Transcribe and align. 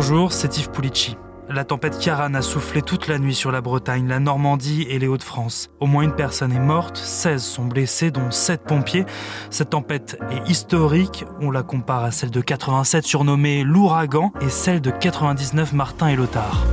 Bonjour, 0.00 0.32
c'est 0.32 0.56
Yves 0.58 0.70
Pulici. 0.70 1.16
La 1.48 1.64
tempête 1.64 1.98
Karan 1.98 2.32
a 2.34 2.40
soufflé 2.40 2.82
toute 2.82 3.08
la 3.08 3.18
nuit 3.18 3.34
sur 3.34 3.50
la 3.50 3.60
Bretagne, 3.60 4.06
la 4.06 4.20
Normandie 4.20 4.86
et 4.88 5.00
les 5.00 5.08
Hauts-de-France. 5.08 5.70
Au 5.80 5.86
moins 5.86 6.04
une 6.04 6.14
personne 6.14 6.52
est 6.52 6.60
morte, 6.60 6.96
16 6.96 7.42
sont 7.42 7.64
blessés, 7.64 8.12
dont 8.12 8.30
7 8.30 8.62
pompiers. 8.62 9.06
Cette 9.50 9.70
tempête 9.70 10.16
est 10.30 10.48
historique, 10.48 11.24
on 11.40 11.50
la 11.50 11.64
compare 11.64 12.04
à 12.04 12.12
celle 12.12 12.30
de 12.30 12.40
87 12.40 13.04
surnommée 13.04 13.64
l'ouragan 13.64 14.32
et 14.40 14.50
celle 14.50 14.80
de 14.80 14.92
99 14.92 15.72
Martin 15.72 16.06
et 16.06 16.14
Lothar. 16.14 16.64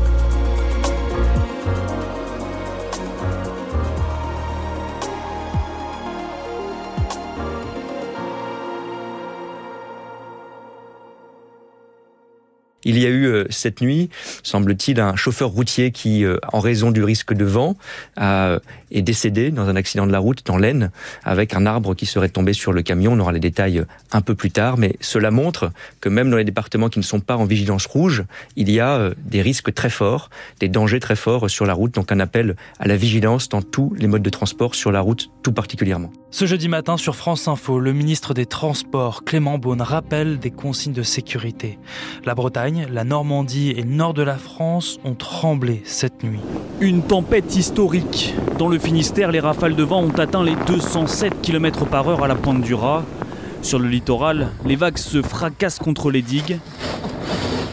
Il 12.86 13.00
y 13.00 13.06
a 13.06 13.10
eu 13.10 13.26
euh, 13.26 13.46
cette 13.50 13.82
nuit, 13.82 14.10
semble-t-il, 14.44 15.00
un 15.00 15.16
chauffeur 15.16 15.50
routier 15.50 15.92
qui, 15.92 16.24
euh, 16.24 16.38
en 16.54 16.60
raison 16.60 16.92
du 16.92 17.04
risque 17.04 17.34
de 17.34 17.44
vent, 17.44 17.76
est 18.18 19.02
décédé 19.02 19.50
dans 19.52 19.68
un 19.68 19.76
accident 19.76 20.06
de 20.06 20.12
la 20.12 20.20
route 20.20 20.46
dans 20.46 20.58
l'Aisne, 20.58 20.92
avec 21.24 21.54
un 21.56 21.66
arbre 21.66 21.96
qui 21.96 22.06
serait 22.06 22.30
tombé 22.30 22.54
sur 22.54 22.72
le 22.72 22.84
camion. 22.84 23.14
On 23.14 23.20
aura 23.20 23.32
les 23.32 23.40
détails 23.40 23.80
euh, 23.80 23.86
un 24.12 24.22
peu 24.22 24.36
plus 24.36 24.52
tard, 24.52 24.78
mais 24.78 24.96
cela 25.02 25.32
montre 25.32 25.72
que 26.00 26.10
même 26.10 26.30
dans 26.30 26.38
les 26.38 26.44
départements 26.44 26.90
qui 26.90 27.00
ne 27.00 27.04
sont 27.04 27.20
pas 27.20 27.36
en 27.36 27.46
vigilance 27.46 27.88
rouge, 27.88 28.24
il 28.56 28.72
y 28.72 28.80
a 28.80 29.12
des 29.18 29.42
risques 29.42 29.74
très 29.74 29.90
forts, 29.90 30.30
des 30.60 30.70
dangers 30.70 31.00
très 31.00 31.16
forts 31.16 31.50
sur 31.50 31.66
la 31.66 31.74
route. 31.74 31.96
Donc 31.96 32.12
un 32.12 32.20
appel 32.20 32.56
à 32.80 32.88
la 32.88 32.96
vigilance 32.96 33.50
dans 33.50 33.64
tous 33.64 33.94
les 33.98 34.08
modes 34.08 34.22
de 34.22 34.30
transport 34.30 34.76
sur 34.76 34.92
la 34.92 35.02
route, 35.02 35.32
tout 35.44 35.52
particulièrement. 35.52 36.12
Ce 36.32 36.46
jeudi 36.46 36.68
matin 36.68 36.98
sur 36.98 37.16
France 37.16 37.48
Info, 37.48 37.80
le 37.80 37.94
ministre 37.94 38.34
des 38.34 38.46
Transports, 38.46 39.24
Clément 39.24 39.58
Beaune, 39.58 39.82
rappelle 39.82 40.38
des 40.38 40.52
consignes 40.52 40.92
de 40.92 41.02
sécurité. 41.02 41.80
La 42.26 42.36
Bretagne 42.36 42.75
la 42.92 43.04
Normandie 43.04 43.72
et 43.72 43.82
le 43.82 43.90
nord 43.90 44.14
de 44.14 44.24
la 44.24 44.36
France 44.36 45.00
ont 45.04 45.14
tremblé 45.14 45.82
cette 45.86 46.24
nuit. 46.24 46.40
Une 46.82 47.02
tempête 47.02 47.56
historique. 47.56 48.34
Dans 48.58 48.68
le 48.68 48.78
Finistère, 48.78 49.32
les 49.32 49.40
rafales 49.40 49.76
de 49.76 49.84
vent 49.84 50.04
ont 50.04 50.20
atteint 50.20 50.44
les 50.44 50.56
207 50.68 51.42
km 51.42 51.86
par 51.86 52.08
heure 52.10 52.24
à 52.24 52.28
la 52.28 52.36
pointe 52.36 52.62
du 52.62 52.74
Raz. 52.74 53.04
Sur 53.62 53.80
le 53.80 53.88
littoral, 53.88 54.50
les 54.66 54.76
vagues 54.76 54.98
se 54.98 55.22
fracassent 55.22 55.80
contre 55.80 56.12
les 56.12 56.22
digues. 56.22 56.60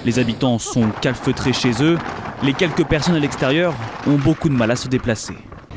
Les 0.04 0.18
habitants 0.18 0.58
sont 0.58 0.88
calfeutrés 1.00 1.52
chez 1.52 1.82
eux. 1.82 1.98
Les 2.42 2.52
quelques 2.52 2.84
personnes 2.86 3.16
à 3.16 3.20
l'extérieur 3.20 3.74
ont 4.06 4.18
beaucoup 4.18 4.48
de 4.48 4.54
mal 4.54 4.70
à 4.70 4.76
se 4.76 4.88
déplacer. 4.88 5.34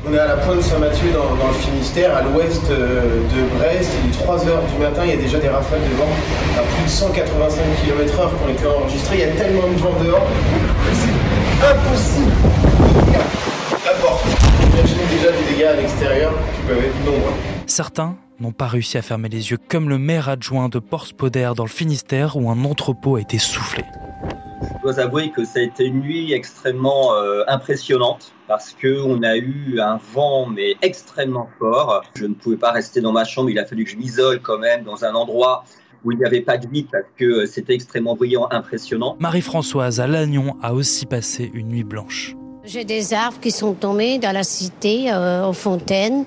On 0.08 0.14
est 0.14 0.18
à 0.18 0.26
la 0.26 0.36
pointe 0.36 0.62
Saint-Mathieu 0.62 1.10
dans, 1.12 1.48
le 1.48 1.54
Finistère, 1.54 2.16
à 2.16 2.22
l'ouest 2.22 2.62
euh, 2.70 3.22
de 3.22 3.58
Brest. 3.58 3.90
Il 4.04 4.10
est 4.10 4.24
3h 4.24 4.72
du 4.72 4.78
matin, 4.80 5.02
il 5.04 5.10
y 5.10 5.12
a 5.14 5.16
déjà 5.16 5.38
des 5.38 5.48
rafales 5.48 5.80
de 5.80 5.96
vent 5.96 6.08
à 6.56 6.62
plus 6.62 6.84
de 6.84 6.88
185 6.88 7.62
km/h 7.84 8.28
qui 8.28 8.44
ont 8.44 8.48
été 8.48 8.66
enregistrées. 8.66 9.16
Il 9.16 9.20
y 9.20 9.24
a 9.24 9.32
tellement 9.32 9.66
de 9.68 9.78
vent 9.78 9.94
dehors 10.04 10.24
que 10.24 10.94
c'est 10.94 11.66
impossible 11.66 12.32
la 13.86 13.94
porte. 14.00 14.24
Déjà 15.10 15.32
des 15.32 15.54
dégâts 15.54 15.64
à 15.64 15.74
l'extérieur 15.74 16.32
qui 16.54 16.62
peuvent 16.68 16.84
être 16.84 17.04
nombreux. 17.04 17.32
Certains 17.66 18.16
n'ont 18.38 18.52
pas 18.52 18.66
réussi 18.66 18.98
à 18.98 19.02
fermer 19.02 19.28
les 19.28 19.50
yeux, 19.50 19.58
comme 19.68 19.88
le 19.88 19.98
maire 19.98 20.28
adjoint 20.28 20.68
de 20.68 20.78
Porspoder 20.78 21.52
dans 21.56 21.64
le 21.64 21.70
Finistère 21.70 22.36
où 22.36 22.50
un 22.50 22.64
entrepôt 22.64 23.16
a 23.16 23.20
été 23.20 23.38
soufflé. 23.38 23.84
Je 24.86 24.92
dois 24.92 25.02
avouer 25.02 25.30
que 25.30 25.44
ça 25.44 25.58
a 25.58 25.62
été 25.62 25.84
une 25.84 25.98
nuit 25.98 26.32
extrêmement 26.32 27.12
euh, 27.14 27.42
impressionnante 27.48 28.30
parce 28.46 28.72
qu'on 28.80 29.20
a 29.24 29.36
eu 29.36 29.80
un 29.80 29.98
vent 30.14 30.46
mais 30.46 30.76
extrêmement 30.80 31.50
fort. 31.58 32.04
Je 32.14 32.24
ne 32.24 32.34
pouvais 32.34 32.56
pas 32.56 32.70
rester 32.70 33.00
dans 33.00 33.10
ma 33.10 33.24
chambre, 33.24 33.50
il 33.50 33.58
a 33.58 33.66
fallu 33.66 33.82
que 33.82 33.90
je 33.90 33.96
m'isole 33.96 34.40
quand 34.40 34.58
même 34.58 34.84
dans 34.84 35.04
un 35.04 35.12
endroit 35.16 35.64
où 36.04 36.12
il 36.12 36.18
n'y 36.18 36.24
avait 36.24 36.40
pas 36.40 36.56
de 36.56 36.68
vide 36.68 36.86
parce 36.92 37.06
que 37.16 37.46
c'était 37.46 37.74
extrêmement 37.74 38.14
brillant, 38.14 38.46
impressionnant. 38.52 39.16
Marie-Françoise 39.18 39.98
à 39.98 40.06
Lannion 40.06 40.56
a 40.62 40.72
aussi 40.72 41.04
passé 41.04 41.50
une 41.52 41.66
nuit 41.66 41.82
blanche. 41.82 42.36
J'ai 42.64 42.84
des 42.84 43.12
arbres 43.12 43.38
qui 43.40 43.50
sont 43.50 43.74
tombés 43.74 44.18
dans 44.18 44.32
la 44.32 44.44
cité, 44.44 45.12
euh, 45.12 45.48
aux 45.48 45.52
fontaines. 45.52 46.24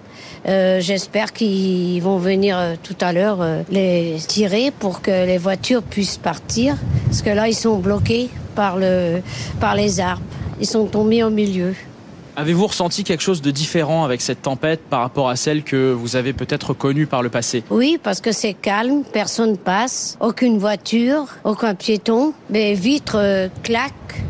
Euh, 0.47 0.81
j'espère 0.81 1.31
qu'ils 1.31 2.01
vont 2.01 2.17
venir 2.17 2.57
euh, 2.57 2.75
tout 2.81 2.95
à 3.00 3.13
l'heure 3.13 3.39
les 3.69 4.17
tirer 4.28 4.72
pour 4.72 5.01
que 5.01 5.12
les 5.12 5.38
voitures 5.38 5.83
puissent 5.83 6.17
partir. 6.17 6.75
Parce 7.06 7.22
que 7.22 7.29
là, 7.29 7.47
ils 7.47 7.56
sont 7.56 7.78
bloqués 7.78 8.29
par, 8.55 8.77
le, 8.77 9.21
par 9.59 9.75
les 9.75 9.99
arbres. 9.99 10.21
Ils 10.59 10.67
sont 10.67 10.85
tombés 10.85 11.23
au 11.23 11.29
milieu. 11.29 11.73
Avez-vous 12.35 12.67
ressenti 12.67 13.03
quelque 13.03 13.21
chose 13.21 13.41
de 13.41 13.51
différent 13.51 14.05
avec 14.05 14.21
cette 14.21 14.41
tempête 14.41 14.81
par 14.89 15.01
rapport 15.01 15.29
à 15.29 15.35
celle 15.35 15.63
que 15.63 15.91
vous 15.91 16.15
avez 16.15 16.31
peut-être 16.31 16.73
connue 16.73 17.05
par 17.05 17.21
le 17.21 17.29
passé? 17.29 17.63
Oui, 17.69 17.99
parce 18.01 18.21
que 18.21 18.31
c'est 18.31 18.53
calme, 18.53 19.03
personne 19.11 19.57
passe, 19.57 20.17
aucune 20.21 20.57
voiture, 20.57 21.25
aucun 21.43 21.75
piéton, 21.75 22.33
les 22.49 22.75
vitres 22.75 23.49
claquent 23.63 24.23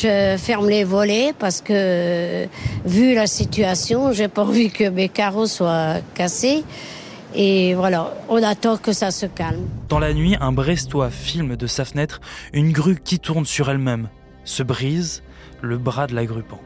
je 0.00 0.36
ferme 0.38 0.68
les 0.68 0.84
volets 0.84 1.32
parce 1.36 1.60
que, 1.60 2.46
vu 2.84 3.14
la 3.14 3.26
situation, 3.26 4.12
j'ai 4.12 4.28
pas 4.28 4.42
envie 4.42 4.70
que 4.70 4.88
mes 4.88 5.08
carreaux 5.08 5.46
soient 5.46 5.96
cassés. 6.14 6.62
Et 7.34 7.74
voilà, 7.74 8.14
on 8.28 8.42
attend 8.42 8.78
que 8.78 8.92
ça 8.92 9.10
se 9.10 9.26
calme. 9.26 9.66
Dans 9.88 9.98
la 9.98 10.14
nuit, 10.14 10.36
un 10.40 10.52
Brestois 10.52 11.10
filme 11.10 11.56
de 11.56 11.66
sa 11.66 11.84
fenêtre 11.84 12.20
une 12.52 12.72
grue 12.72 12.98
qui 13.02 13.18
tourne 13.18 13.44
sur 13.44 13.70
elle-même, 13.70 14.08
se 14.44 14.62
brise 14.62 15.22
le 15.60 15.76
bras 15.76 16.06
de 16.06 16.14
l'agrupant. 16.14 16.60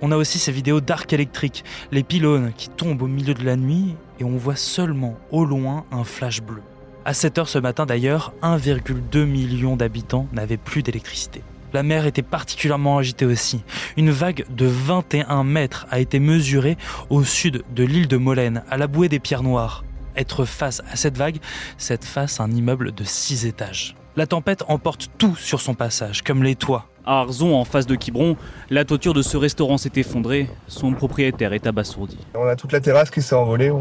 On 0.00 0.12
a 0.12 0.16
aussi 0.16 0.38
ces 0.38 0.52
vidéos 0.52 0.80
d'arc 0.80 1.12
électrique, 1.12 1.64
les 1.92 2.02
pylônes 2.02 2.52
qui 2.56 2.70
tombent 2.70 3.02
au 3.02 3.06
milieu 3.06 3.34
de 3.34 3.44
la 3.44 3.56
nuit 3.56 3.94
et 4.18 4.24
on 4.24 4.36
voit 4.36 4.56
seulement 4.56 5.16
au 5.30 5.44
loin 5.44 5.84
un 5.92 6.04
flash 6.04 6.40
bleu. 6.40 6.62
À 7.04 7.12
7 7.12 7.38
heures 7.38 7.48
ce 7.48 7.58
matin 7.58 7.84
d'ailleurs, 7.84 8.32
1,2 8.42 9.24
million 9.24 9.76
d'habitants 9.76 10.26
n'avaient 10.32 10.56
plus 10.56 10.82
d'électricité. 10.82 11.42
La 11.72 11.82
mer 11.82 12.06
était 12.06 12.22
particulièrement 12.22 12.98
agitée 12.98 13.26
aussi. 13.26 13.62
Une 13.96 14.10
vague 14.10 14.44
de 14.50 14.66
21 14.66 15.44
mètres 15.44 15.86
a 15.90 16.00
été 16.00 16.18
mesurée 16.18 16.76
au 17.10 17.22
sud 17.22 17.62
de 17.74 17.84
l'île 17.84 18.08
de 18.08 18.16
Molène, 18.16 18.64
à 18.70 18.76
la 18.76 18.86
bouée 18.86 19.08
des 19.08 19.20
Pierres 19.20 19.42
Noires. 19.44 19.84
Être 20.16 20.44
face 20.44 20.82
à 20.92 20.96
cette 20.96 21.16
vague, 21.16 21.38
c'est 21.78 22.04
face 22.04 22.40
à 22.40 22.44
un 22.44 22.50
immeuble 22.50 22.92
de 22.92 23.04
6 23.04 23.46
étages. 23.46 23.94
La 24.16 24.26
tempête 24.26 24.64
emporte 24.68 25.10
tout 25.18 25.36
sur 25.36 25.60
son 25.60 25.74
passage, 25.74 26.22
comme 26.22 26.42
les 26.42 26.56
toits. 26.56 26.86
À 27.06 27.20
Arzon, 27.20 27.54
en 27.54 27.64
face 27.64 27.86
de 27.86 27.94
Quiberon, 27.94 28.36
la 28.68 28.84
toiture 28.84 29.14
de 29.14 29.22
ce 29.22 29.36
restaurant 29.36 29.78
s'est 29.78 29.92
effondrée. 29.96 30.50
Son 30.66 30.92
propriétaire 30.92 31.52
est 31.52 31.66
abasourdi. 31.66 32.18
On 32.34 32.46
a 32.46 32.56
toute 32.56 32.72
la 32.72 32.80
terrasse 32.80 33.10
qui 33.10 33.22
s'est 33.22 33.34
envolée. 33.34 33.72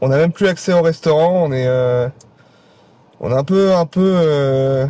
On 0.00 0.08
n'a 0.08 0.16
même 0.16 0.32
plus 0.32 0.48
accès 0.48 0.72
au 0.72 0.82
restaurant. 0.82 1.44
On 1.46 1.52
est, 1.52 1.66
euh, 1.66 2.08
on 3.20 3.30
est 3.30 3.36
un 3.36 3.44
peu, 3.44 3.74
un 3.74 3.86
peu, 3.86 4.00
euh, 4.16 4.86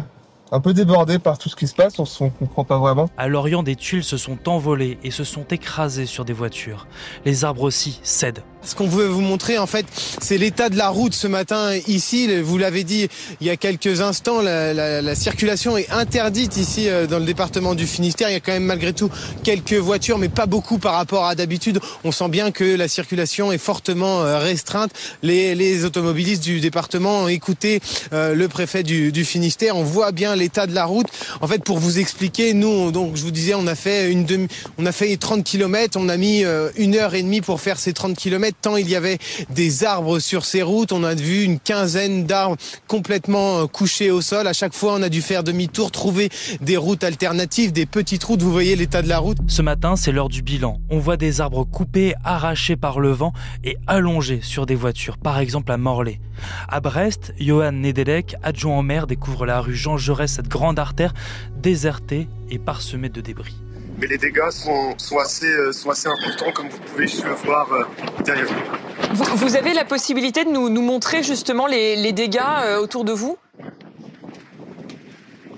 un 0.53 0.61
peu 0.61 0.75
débordé 0.75 1.19
par 1.19 1.39
tout 1.39 1.49
ce 1.49 1.57
qui 1.57 1.67
se 1.67 1.75
passe, 1.75 1.99
on 1.99 2.25
ne 2.25 2.31
comprend 2.31 2.65
pas 2.65 2.79
vraiment. 2.79 3.09
À 3.17 3.29
Lorient, 3.29 3.63
des 3.63 3.77
tuiles 3.77 4.05
se 4.05 4.17
sont 4.17 4.49
envolées 4.49 4.99
et 5.05 5.11
se 5.11 5.25
sont 5.25 5.45
écrasées 5.51 6.07
sur 6.07 6.25
des 6.25 6.33
voitures. 6.33 6.87
Les 7.25 7.45
arbres 7.45 7.63
aussi 7.63 8.01
cèdent. 8.03 8.43
Ce 8.63 8.75
qu'on 8.75 8.89
veut 8.89 9.07
vous 9.07 9.23
montrer, 9.23 9.57
en 9.57 9.67
fait, 9.67 9.87
c'est 10.21 10.37
l'état 10.37 10.69
de 10.69 10.77
la 10.77 10.91
route 10.91 11.15
ce 11.15 11.27
matin 11.27 11.75
ici. 11.89 12.29
Vous 12.43 12.59
l'avez 12.59 12.85
dit 12.85 13.09
il 13.41 13.47
y 13.47 13.51
a 13.51 13.57
quelques 13.57 14.03
instants, 14.03 14.43
la, 14.43 14.75
la, 14.75 15.01
la, 15.01 15.15
circulation 15.15 15.79
est 15.79 15.91
interdite 15.91 16.59
ici 16.59 16.89
euh, 16.89 17.07
dans 17.07 17.19
le 17.19 17.25
département 17.25 17.75
du 17.75 17.87
Finistère. 17.87 18.29
Il 18.29 18.35
y 18.35 18.37
a 18.37 18.41
quand 18.41 18.53
même 18.53 18.65
malgré 18.65 18.93
tout 18.93 19.11
quelques 19.43 19.73
voitures, 19.75 20.19
mais 20.19 20.29
pas 20.29 20.45
beaucoup 20.45 20.77
par 20.77 20.93
rapport 20.93 21.25
à 21.25 21.35
d'habitude. 21.35 21.81
On 22.05 22.13
sent 22.13 22.29
bien 22.29 22.51
que 22.51 22.77
la 22.77 22.87
circulation 22.87 23.51
est 23.51 23.59
fortement 23.59 24.21
euh, 24.21 24.39
restreinte. 24.39 24.91
Les, 25.23 25.55
les 25.55 25.87
automobilistes 25.87 26.43
du 26.43 26.61
département 26.61 27.21
ont 27.21 27.29
écouté 27.29 27.81
euh, 28.13 28.35
le 28.35 28.49
préfet 28.49 28.83
du, 28.83 29.11
du 29.11 29.25
Finistère. 29.25 29.77
On 29.77 29.85
voit 29.85 30.13
bien 30.13 30.37
l'état 30.41 30.67
de 30.67 30.75
la 30.75 30.87
route. 30.87 31.07
En 31.41 31.47
fait, 31.47 31.63
pour 31.63 31.79
vous 31.79 32.01
expliquer, 32.01 32.53
nous, 32.55 32.91
donc 32.91 33.17
je 33.17 33.23
vous 33.23 33.31
disais, 33.31 33.55
on 33.55 33.69
a 33.69 33.77
fait 33.77 34.11
une 34.11 34.25
demi, 34.25 34.49
on 34.79 34.87
a 34.87 34.93
fait 34.93 35.17
30 35.17 35.45
km. 35.45 35.97
On 36.01 36.09
a 36.09 36.17
mis 36.17 36.45
une 36.77 36.97
heure 36.97 37.15
et 37.15 37.23
demie 37.23 37.41
pour 37.41 37.61
faire 37.61 37.79
ces 37.79 37.93
30 37.93 38.17
km 38.17 38.57
tant 38.61 38.77
il 38.77 38.89
y 38.89 38.97
avait 38.97 39.19
des 39.51 39.85
arbres 39.85 40.19
sur 40.19 40.45
ces 40.45 40.63
routes. 40.63 40.93
On 40.93 41.05
a 41.05 41.15
vu 41.15 41.45
une 41.45 41.59
quinzaine 41.59 42.25
d'arbres 42.25 42.57
complètement 42.87 43.61
euh, 43.61 43.67
couchés 43.67 44.11
au 44.11 44.21
sol. 44.21 44.47
À 44.47 44.53
chaque 44.53 44.75
fois, 44.75 44.95
on 44.95 45.03
a 45.03 45.09
dû 45.09 45.23
faire 45.23 45.45
demi-tour, 45.45 45.91
trouver 45.91 46.31
des 46.61 46.77
routes 46.77 47.05
alternatives, 47.05 47.73
des 47.73 47.87
petites 47.87 48.25
routes. 48.25 48.43
Vous 48.43 48.53
voyez 48.53 48.77
l'état 48.77 49.03
de 49.03 49.09
la 49.09 49.19
route? 49.19 49.39
Ce 49.47 49.63
matin, 49.63 49.97
c'est 49.97 50.13
l'heure 50.13 50.29
du 50.29 50.43
bilan. 50.43 50.79
On 50.91 50.99
voit 50.99 51.17
des 51.17 51.41
arbres 51.41 51.65
coupés, 51.65 52.15
arrachés 52.25 52.77
par 52.77 53.01
le 53.01 53.11
vent 53.11 53.33
et 53.65 53.77
allongés 53.87 54.41
sur 54.43 54.67
des 54.67 54.75
voitures, 54.75 55.19
par 55.19 55.39
exemple 55.39 55.73
à 55.73 55.77
Morlaix. 55.77 56.21
À 56.69 56.81
Brest, 56.81 57.35
Johan 57.39 57.73
Nedelec, 57.73 58.37
adjoint 58.43 58.79
au 58.79 58.83
maire, 58.83 59.07
découvre 59.07 59.47
la 59.47 59.61
rue 59.61 59.75
Jean 59.75 59.99
Jaurès, 59.99 60.30
cette 60.31 60.49
grande 60.49 60.79
artère 60.79 61.13
désertée 61.57 62.29
et 62.51 62.59
parsemée 62.59 63.09
de 63.09 63.21
débris 63.21 63.57
mais 64.01 64.07
les 64.07 64.19
dégâts 64.19 64.51
sont, 64.51 64.97
sont, 64.97 65.19
assez, 65.19 65.47
euh, 65.47 65.73
sont 65.73 65.91
assez 65.91 66.09
importants, 66.09 66.51
comme 66.53 66.69
vous 66.71 66.79
pouvez 66.79 67.05
le 67.05 67.35
voir 67.45 67.71
euh, 67.71 67.85
derrière 68.25 68.47
vous. 68.47 69.37
Vous, 69.37 69.57
avez 69.57 69.75
la 69.75 69.85
possibilité 69.85 70.45
de 70.45 70.51
nous, 70.51 70.71
nous 70.71 70.81
montrer 70.81 71.23
justement 71.23 71.67
les, 71.67 71.97
les 71.97 72.13
dégâts 72.13 72.41
euh, 72.65 72.79
autour 72.79 73.05
de 73.05 73.13
vous? 73.13 73.37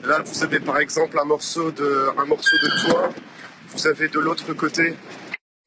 Là, 0.04 0.20
vous 0.24 0.42
avez 0.42 0.58
par 0.58 0.78
exemple 0.78 1.18
un 1.20 1.24
morceau 1.24 1.70
de, 1.70 2.08
un 2.18 2.24
morceau 2.24 2.56
de 2.56 2.86
toit. 2.86 3.10
Vous 3.68 3.86
avez 3.86 4.08
de 4.08 4.18
l'autre 4.18 4.52
côté 4.54 4.96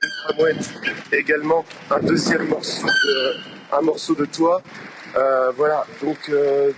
une 0.01 0.09
tramouette 0.27 0.73
et 1.13 1.17
également 1.17 1.63
un 1.89 1.99
deuxième 1.99 2.47
morceau 2.49 2.87
de, 2.87 3.35
un 3.71 3.81
morceau 3.81 4.15
de 4.15 4.25
toit. 4.25 4.61
Euh, 5.15 5.51
voilà, 5.55 5.85
donc 6.03 6.17
euh, 6.29 6.71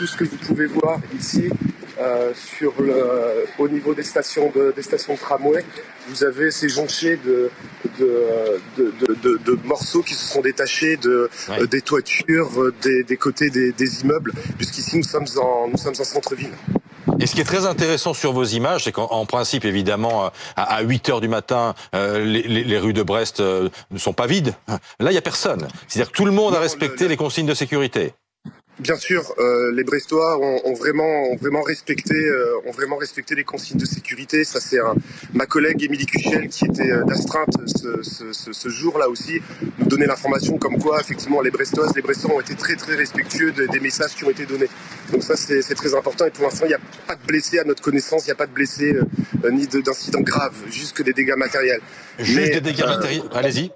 tout 0.00 0.06
ce 0.06 0.16
que 0.16 0.24
vous 0.24 0.38
pouvez 0.38 0.64
voir 0.64 0.98
ici, 1.14 1.50
euh, 1.98 2.32
sur 2.34 2.72
le, 2.80 3.44
au 3.58 3.68
niveau 3.68 3.92
des 3.92 4.02
stations 4.02 4.50
de, 4.50 4.72
des 4.74 4.80
stations 4.80 5.12
de 5.12 5.18
tramway, 5.18 5.62
vous 6.08 6.24
avez 6.24 6.50
ces 6.50 6.70
jonchés 6.70 7.18
de, 7.22 7.50
de, 7.98 8.58
de, 8.78 9.40
de 9.44 9.58
morceaux 9.66 10.02
qui 10.02 10.14
se 10.14 10.24
sont 10.24 10.40
détachés 10.40 10.96
de, 10.96 11.28
des 11.70 11.82
toitures, 11.82 12.72
des, 12.80 13.04
des 13.04 13.16
côtés 13.18 13.50
des, 13.50 13.72
des 13.72 14.00
immeubles, 14.00 14.32
puisqu'ici 14.56 14.96
nous 14.96 15.02
sommes 15.02 15.26
en, 15.36 15.68
nous 15.68 15.76
sommes 15.76 15.92
en 15.98 16.04
centre-ville. 16.04 16.54
Et 17.18 17.26
ce 17.26 17.34
qui 17.34 17.42
est 17.42 17.44
très 17.44 17.66
intéressant 17.66 18.14
sur 18.14 18.32
vos 18.32 18.44
images, 18.44 18.84
c'est 18.84 18.92
qu'en 18.92 19.26
principe, 19.26 19.66
évidemment, 19.66 20.30
à 20.56 20.80
8 20.80 21.10
heures 21.10 21.20
du 21.20 21.28
matin, 21.28 21.74
euh, 21.94 22.24
les, 22.24 22.42
les, 22.42 22.78
rues 22.78 22.94
de 22.94 23.02
Brest 23.02 23.40
euh, 23.40 23.68
ne 23.90 23.98
sont 23.98 24.14
pas 24.14 24.26
vides. 24.26 24.54
Là, 24.68 25.10
il 25.10 25.10
n'y 25.10 25.18
a 25.18 25.22
personne. 25.22 25.68
C'est-à-dire 25.88 26.10
que 26.10 26.16
tout 26.16 26.24
le 26.24 26.32
monde 26.32 26.54
a 26.54 26.60
respecté 26.60 27.06
les 27.08 27.18
consignes 27.18 27.46
de 27.46 27.52
sécurité. 27.52 28.14
Bien 28.80 28.96
sûr, 28.96 29.34
euh, 29.38 29.72
les 29.74 29.84
Brestois 29.84 30.38
ont, 30.38 30.60
ont, 30.64 30.72
vraiment, 30.72 31.30
ont 31.30 31.36
vraiment 31.36 31.60
respecté, 31.60 32.14
euh, 32.14 32.66
ont 32.66 32.70
vraiment 32.70 32.96
respecté 32.96 33.34
les 33.34 33.44
consignes 33.44 33.76
de 33.78 33.84
sécurité. 33.84 34.42
Ça, 34.42 34.58
c'est 34.58 34.78
ma 35.34 35.44
collègue 35.44 35.82
Émilie 35.82 36.06
Cuchel 36.06 36.48
qui 36.48 36.64
était 36.64 36.90
euh, 36.90 37.04
d'astreinte 37.04 37.54
ce, 37.66 38.02
ce, 38.02 38.32
ce, 38.32 38.52
ce 38.54 38.68
jour-là 38.70 39.10
aussi, 39.10 39.42
nous 39.78 39.86
donnait 39.86 40.06
l'information 40.06 40.56
comme 40.56 40.78
quoi, 40.78 40.98
effectivement, 40.98 41.42
les 41.42 41.50
Brestoises, 41.50 41.94
les 41.94 42.00
Brestois 42.00 42.34
ont 42.34 42.40
été 42.40 42.54
très 42.54 42.74
très 42.74 42.94
respectueux 42.94 43.52
de, 43.52 43.66
des 43.66 43.80
messages 43.80 44.14
qui 44.14 44.24
ont 44.24 44.30
été 44.30 44.46
donnés. 44.46 44.68
Donc 45.12 45.22
ça, 45.24 45.36
c'est 45.36 45.74
très 45.74 45.94
important. 45.94 46.24
Et 46.24 46.30
pour 46.30 46.44
l'instant, 46.44 46.64
il 46.64 46.68
n'y 46.68 46.74
a 46.74 46.80
pas 47.06 47.16
de 47.16 47.26
blessés 47.26 47.58
à 47.58 47.64
notre 47.64 47.82
connaissance, 47.82 48.24
il 48.24 48.28
n'y 48.28 48.32
a 48.32 48.36
pas 48.36 48.46
de 48.46 48.52
blessés 48.52 48.94
euh, 48.94 49.50
ni 49.50 49.66
d'incidents 49.66 50.22
graves, 50.22 50.56
juste 50.70 50.96
que 50.96 51.02
des 51.02 51.12
dégâts 51.12 51.36
matériels. 51.36 51.80
Juste 52.18 52.38
Mais, 52.38 52.48
des 52.48 52.60
dégâts 52.62 52.86
matériels. 52.86 53.22
Allez-y. 53.34 53.70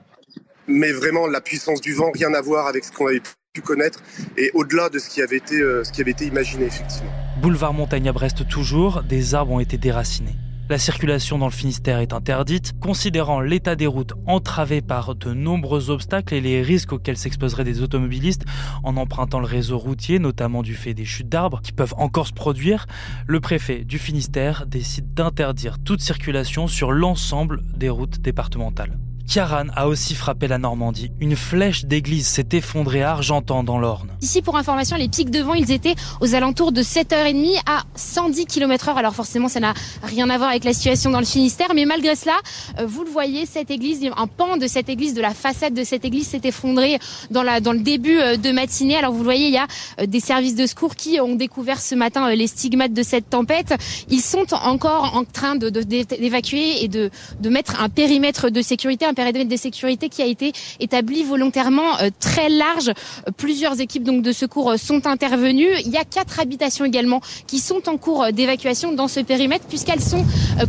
Mais 0.67 0.93
vraiment, 0.93 1.27
la 1.27 1.43
puissance 1.43 1.83
du 1.83 1.93
vent, 1.93 2.11
rien 2.11 2.33
à 2.33 2.41
voir 2.41 2.69
avec 2.69 2.85
ce 2.85 2.93
qu'on 2.93 3.09
avait 3.09 3.21
connaître 3.61 4.01
et 4.37 4.51
au-delà 4.55 4.89
de 4.89 4.99
ce 4.99 5.09
qui 5.09 5.23
avait 5.23 5.37
été, 5.37 5.61
euh, 5.61 5.85
ce 5.85 5.93
qui 5.93 6.01
avait 6.01 6.11
été 6.11 6.27
imaginé 6.27 6.67
effectivement. 6.67 7.11
Boulevard 7.41 7.75
Montagne 7.75 8.09
à 8.09 8.13
Brest 8.13 8.47
toujours, 8.49 9.03
des 9.03 9.35
arbres 9.35 9.53
ont 9.53 9.61
été 9.61 9.79
déracinés. 9.79 10.37
La 10.71 10.79
circulation 10.79 11.37
dans 11.37 11.47
le 11.47 11.53
Finistère 11.53 11.99
est 11.99 12.15
interdite, 12.15 12.73
considérant 12.81 13.41
l'état 13.41 13.77
des 13.77 13.87
routes 13.87 14.15
entravé 14.27 14.81
par 14.81 15.15
de 15.15 15.35
nombreux 15.35 15.91
obstacles 15.91 16.33
et 16.33 16.41
les 16.41 16.63
risques 16.63 16.95
auxquels 16.95 17.19
s'exposeraient 17.19 17.65
des 17.65 17.83
automobilistes 17.83 18.45
en 18.83 18.97
empruntant 18.97 19.41
le 19.41 19.47
réseau 19.47 19.77
routier, 19.77 20.19
notamment 20.19 20.63
du 20.63 20.75
fait 20.75 20.95
des 20.95 21.05
chutes 21.05 21.29
d'arbres 21.29 21.61
qui 21.61 21.73
peuvent 21.73 21.95
encore 21.99 22.27
se 22.27 22.33
produire. 22.33 22.87
Le 23.27 23.41
préfet 23.41 23.85
du 23.85 23.99
Finistère 23.99 24.67
décide 24.67 25.13
d'interdire 25.13 25.79
toute 25.79 26.01
circulation 26.01 26.67
sur 26.67 26.93
l'ensemble 26.93 27.63
des 27.77 27.91
routes 27.91 28.21
départementales. 28.21 28.97
Kiaran 29.27 29.69
a 29.75 29.89
aussi 29.89 30.15
frappé 30.15 30.47
la 30.49 30.59
Normandie. 30.59 31.11
Une 31.19 31.35
flèche 31.35 31.87
d'église 31.87 32.27
s'est 32.27 32.49
effondrée 32.53 33.03
à 33.03 33.13
Argentan 33.13 33.65
dans 33.65 33.79
l'Orne. 33.79 34.11
Ici, 34.21 34.43
pour 34.43 34.57
information, 34.57 34.97
les 34.97 35.09
pics 35.09 35.31
de 35.31 35.41
vent, 35.41 35.55
ils 35.55 35.73
étaient 35.73 35.95
aux 36.21 36.35
alentours 36.35 36.73
de 36.73 36.83
7h30 36.83 37.59
à 37.67 37.85
110 37.95 38.47
km 38.47 38.89
heure. 38.91 38.99
Alors 38.99 39.15
forcément, 39.15 39.49
ça 39.49 39.61
n'a 39.61 39.73
rien 40.03 40.29
à 40.29 40.37
voir 40.37 40.51
avec 40.51 40.65
la 40.65 40.75
situation 40.75 41.11
dans 41.11 41.21
le 41.21 41.25
Finistère. 41.25 41.69
Mais 41.75 41.87
malgré 41.87 42.15
cela, 42.17 42.35
euh, 42.79 42.87
vous 42.87 43.03
le 43.03 43.11
voyez, 43.11 43.47
cette 43.47 43.71
église, 43.71 44.07
un 44.17 44.27
pan 44.27 44.57
de 44.59 44.67
cette 44.67 44.89
église, 44.89 45.15
de 45.15 45.23
la 45.23 45.33
façade 45.33 45.75
de 45.75 45.85
cette 45.85 46.05
église 46.05 46.29
s'est 46.29 46.43
effondré 46.45 46.99
dans, 47.31 47.43
la, 47.43 47.61
dans 47.61 47.73
le 47.73 47.81
début 47.81 48.19
euh, 48.19 48.37
de 48.37 48.53
matinée. 48.53 48.97
Alors 48.97 49.13
vous 49.13 49.19
le 49.19 49.25
voyez, 49.25 49.47
il 49.47 49.55
y 49.55 49.59
a 49.59 49.67
euh, 50.01 50.07
des 50.07 50.21
services 50.21 50.55
de 50.55 50.67
secours 50.67 50.97
qui 50.97 51.19
ont 51.21 51.35
découvert 51.35 51.81
ce 51.81 51.95
matin 51.95 52.29
les 52.35 52.47
stigmates 52.47 52.93
de 52.93 53.03
cette 53.03 53.31
tempête. 53.31 53.75
Ils 54.09 54.21
sont 54.21 54.53
encore 54.53 55.17
en 55.17 55.25
train 55.25 55.57
d'évacuer 55.57 56.85
et 56.85 56.89
de, 56.89 57.11
de 57.41 57.49
mettre 57.49 57.81
un 57.81 57.89
périmètre 57.89 58.51
de 58.51 58.61
sécurité, 58.61 59.07
un 59.21 59.33
périmètre 59.33 59.51
de 59.51 59.57
sécurité 59.57 60.09
qui 60.09 60.23
a 60.23 60.27
été 60.27 60.53
établi 60.81 61.23
volontairement 61.23 61.99
euh, 62.01 62.11
très 62.21 62.49
large. 62.49 62.93
Plusieurs 63.37 63.81
équipes 63.81 64.05
de 64.05 64.33
secours 64.33 64.73
euh, 64.73 64.77
sont 64.77 65.07
intervenues. 65.07 65.73
Il 65.85 65.91
y 65.91 65.97
a 65.97 66.05
quatre 66.05 66.41
habitations 66.41 66.85
également 66.85 67.21
qui 67.47 67.59
sont 67.59 67.89
en 67.89 67.97
cours 67.97 68.25
euh, 68.25 68.31
d'évacuation 68.31 68.93
dans 68.93 69.09
ce 69.09 69.21
périmètre 69.21 69.67
puisqu'elles 69.67 70.01
sont 70.01 70.25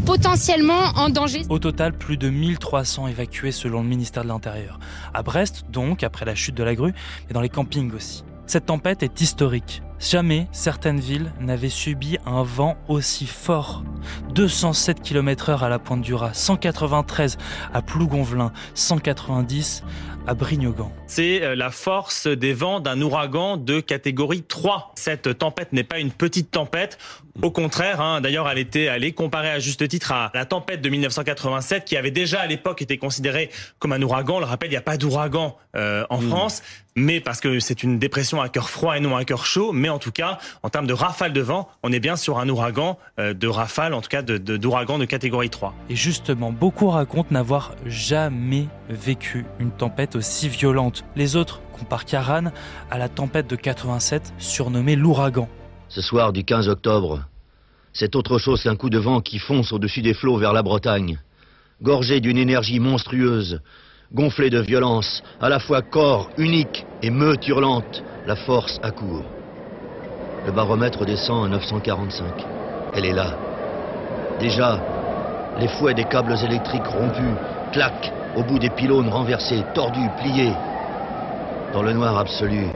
potentiellement 0.06 0.92
en 0.96 1.10
danger. 1.10 1.42
Au 1.50 1.60
total, 1.60 1.98
plus 1.98 2.18
de 2.18 2.30
1300 2.30 3.08
évacués 3.08 3.52
selon 3.52 3.82
le 3.82 3.88
ministère 3.88 4.24
de 4.24 4.30
l'Intérieur. 4.30 4.80
À 5.14 5.24
Brest, 5.24 5.66
donc, 5.72 6.04
après 6.04 6.26
la 6.26 6.36
chute 6.36 6.56
de 6.56 6.64
la 6.64 6.76
grue, 6.76 6.94
mais 7.28 7.34
dans 7.34 7.42
les 7.42 7.50
campings 7.50 7.94
aussi. 7.94 8.24
Cette 8.48 8.68
tempête 8.68 9.04
est 9.04 9.22
historique. 9.22 9.82
Jamais 10.00 10.48
certaines 10.52 11.00
villes 11.00 11.32
n'avaient 11.40 11.70
subi 11.70 12.18
un 12.26 12.44
vent 12.44 12.76
aussi 12.88 13.26
fort. 13.26 13.84
207 14.34 15.02
km/h 15.02 15.64
à 15.64 15.70
la 15.70 15.80
pointe 15.80 16.02
du 16.02 16.14
Raz, 16.14 16.34
193 16.34 17.38
à 17.74 17.82
Plougonvelin, 17.82 18.52
190 18.74 19.84
à 20.27 20.33
Brignogan. 20.33 20.89
C'est 21.07 21.44
euh, 21.44 21.56
la 21.56 21.72
force 21.72 22.27
des 22.27 22.54
vents 22.54 22.80
d'un 22.80 23.01
ouragan 23.01 23.57
de 23.57 23.80
catégorie 23.80 24.44
3. 24.44 24.94
Cette 24.95 25.38
tempête 25.38 25.74
n'est 25.74 25.83
pas 25.83 26.00
une 26.00 26.12
petite 26.12 26.51
tempête. 26.51 26.98
Au 27.42 27.51
contraire, 27.51 28.00
hein, 28.00 28.22
d'ailleurs, 28.22 28.50
elle 28.50 28.60
était, 28.60 28.83
elle 28.83 29.04
est 29.04 29.12
comparée 29.12 29.50
à 29.50 29.60
juste 29.60 29.86
titre 29.89 30.13
à 30.13 30.31
la 30.33 30.45
tempête 30.45 30.81
de 30.81 30.88
1987, 30.88 31.83
qui 31.83 31.98
avait 31.98 32.12
déjà 32.12 32.39
à 32.39 32.48
l'époque 32.48 32.81
été 32.81 32.98
considérée 32.98 33.50
comme 33.77 33.92
un 33.92 34.01
ouragan. 34.01 34.38
On 34.38 34.39
le 34.39 34.45
rappelle, 34.45 34.69
il 34.69 34.72
n'y 34.72 34.77
a 34.77 34.81
pas 34.81 34.95
d'ouragan 34.95 35.57
euh, 35.75 36.06
en 36.10 36.22
mmh. 36.22 36.30
France, 36.30 36.63
mais 36.95 37.19
parce 37.19 37.42
que 37.42 37.60
c'est 37.60 37.83
une 37.83 38.00
dépression 38.00 38.42
à 38.42 38.48
cœur 38.48 38.69
froid 38.69 38.95
et 38.95 39.01
non 39.01 39.18
à 39.18 39.25
cœur 39.25 39.45
chaud. 39.45 39.74
Mais 39.74 39.89
en 39.89 40.00
tout 40.00 40.13
cas, 40.13 40.38
en 40.63 40.69
termes 40.69 40.88
de 40.88 40.94
rafale 40.94 41.33
de 41.33 41.42
vent, 41.42 41.68
on 41.83 41.92
est 41.92 42.00
bien 42.00 42.16
sur 42.16 42.39
un 42.39 42.48
ouragan 42.48 42.98
euh, 43.19 43.33
de 43.33 43.48
rafale, 43.50 43.94
en 43.94 44.01
tout 44.01 44.10
cas 44.10 44.22
de, 44.22 44.38
d'ouragan 44.38 44.98
de, 44.98 45.04
de 45.04 45.10
catégorie 45.10 45.50
3. 45.50 45.75
Et 45.89 45.95
justement, 45.95 46.54
beaucoup 46.54 46.89
racontent 46.89 47.27
n'avoir 47.31 47.75
jamais 47.86 48.68
vécu 48.89 49.45
une 49.60 49.72
tempête 49.72 50.15
aussi 50.16 50.50
violente. 50.50 51.04
Les 51.16 51.36
autres 51.36 51.62
comparent 51.78 52.06
Karan 52.06 52.46
à 52.90 52.98
la 52.98 53.10
tempête 53.10 53.50
de 53.50 53.56
87 53.56 54.34
surnommée 54.38 54.96
l'ouragan. 54.96 55.48
Ce 55.90 56.02
soir 56.02 56.34
du 56.34 56.44
15 56.44 56.68
octobre, 56.70 57.22
c'est 57.94 58.16
autre 58.16 58.38
chose 58.38 58.64
qu'un 58.64 58.76
coup 58.76 58.90
de 58.90 58.98
vent 58.98 59.22
qui 59.22 59.40
fonce 59.40 59.72
au-dessus 59.72 60.02
des 60.02 60.14
flots 60.14 60.38
vers 60.38 60.54
la 60.54 60.64
Bretagne, 60.64 61.20
gorgé 61.82 62.20
d'une 62.20 62.38
énergie 62.38 62.80
monstrueuse, 62.80 63.62
gonflé 64.14 64.50
de 64.50 64.60
violence, 64.60 65.24
à 65.42 65.50
la 65.50 65.60
fois 65.60 65.82
corps 65.82 66.30
unique 66.38 66.86
et 67.02 67.10
meute 67.10 67.48
hurlante, 67.48 68.04
la 68.26 68.36
force 68.36 68.80
accourt. 68.84 69.24
Le 70.46 70.52
baromètre 70.52 71.06
descend 71.06 71.46
à 71.46 71.50
945. 71.50 72.26
Elle 72.94 73.06
est 73.06 73.14
là. 73.14 73.38
Déjà, 74.40 74.80
les 75.60 75.68
fouets 75.68 75.94
des 75.94 76.04
câbles 76.04 76.36
électriques 76.44 76.86
rompus 76.86 77.36
claquent 77.72 78.12
au 78.36 78.44
bout 78.44 78.60
des 78.60 78.70
pylônes 78.70 79.10
renversés, 79.10 79.64
tordus, 79.74 80.10
pliés. 80.18 80.54
Dans 81.74 81.84
le 81.84 81.94
noir 81.94 82.18
absolu, 82.18 82.68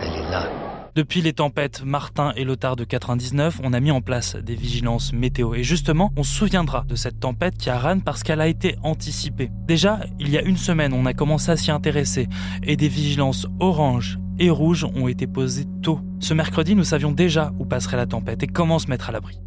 elle 0.00 0.08
est 0.08 0.30
là. 0.30 0.48
Depuis 0.94 1.22
les 1.22 1.32
tempêtes 1.32 1.82
Martin 1.84 2.32
et 2.36 2.44
Lothar 2.44 2.76
de 2.76 2.84
99, 2.84 3.60
on 3.64 3.72
a 3.72 3.80
mis 3.80 3.90
en 3.90 4.00
place 4.00 4.36
des 4.36 4.54
vigilances 4.54 5.12
météo. 5.12 5.54
Et 5.54 5.64
justement, 5.64 6.12
on 6.16 6.22
se 6.22 6.32
souviendra 6.32 6.84
de 6.86 6.94
cette 6.94 7.18
tempête 7.18 7.56
qui 7.58 7.68
a 7.68 7.76
Rennes 7.76 8.02
parce 8.02 8.22
qu'elle 8.22 8.40
a 8.40 8.46
été 8.46 8.76
anticipée. 8.84 9.50
Déjà, 9.66 9.98
il 10.20 10.30
y 10.30 10.38
a 10.38 10.42
une 10.42 10.56
semaine, 10.56 10.92
on 10.92 11.04
a 11.06 11.12
commencé 11.12 11.50
à 11.50 11.56
s'y 11.56 11.72
intéresser 11.72 12.28
et 12.62 12.76
des 12.76 12.86
vigilances 12.86 13.48
orange 13.58 14.20
et 14.38 14.50
rouge 14.50 14.84
ont 14.84 15.08
été 15.08 15.26
posées 15.26 15.66
tôt. 15.82 15.98
Ce 16.20 16.32
mercredi, 16.32 16.76
nous 16.76 16.84
savions 16.84 17.10
déjà 17.10 17.50
où 17.58 17.64
passerait 17.64 17.96
la 17.96 18.06
tempête 18.06 18.44
et 18.44 18.46
comment 18.46 18.78
se 18.78 18.88
mettre 18.88 19.08
à 19.08 19.12
l'abri. 19.12 19.40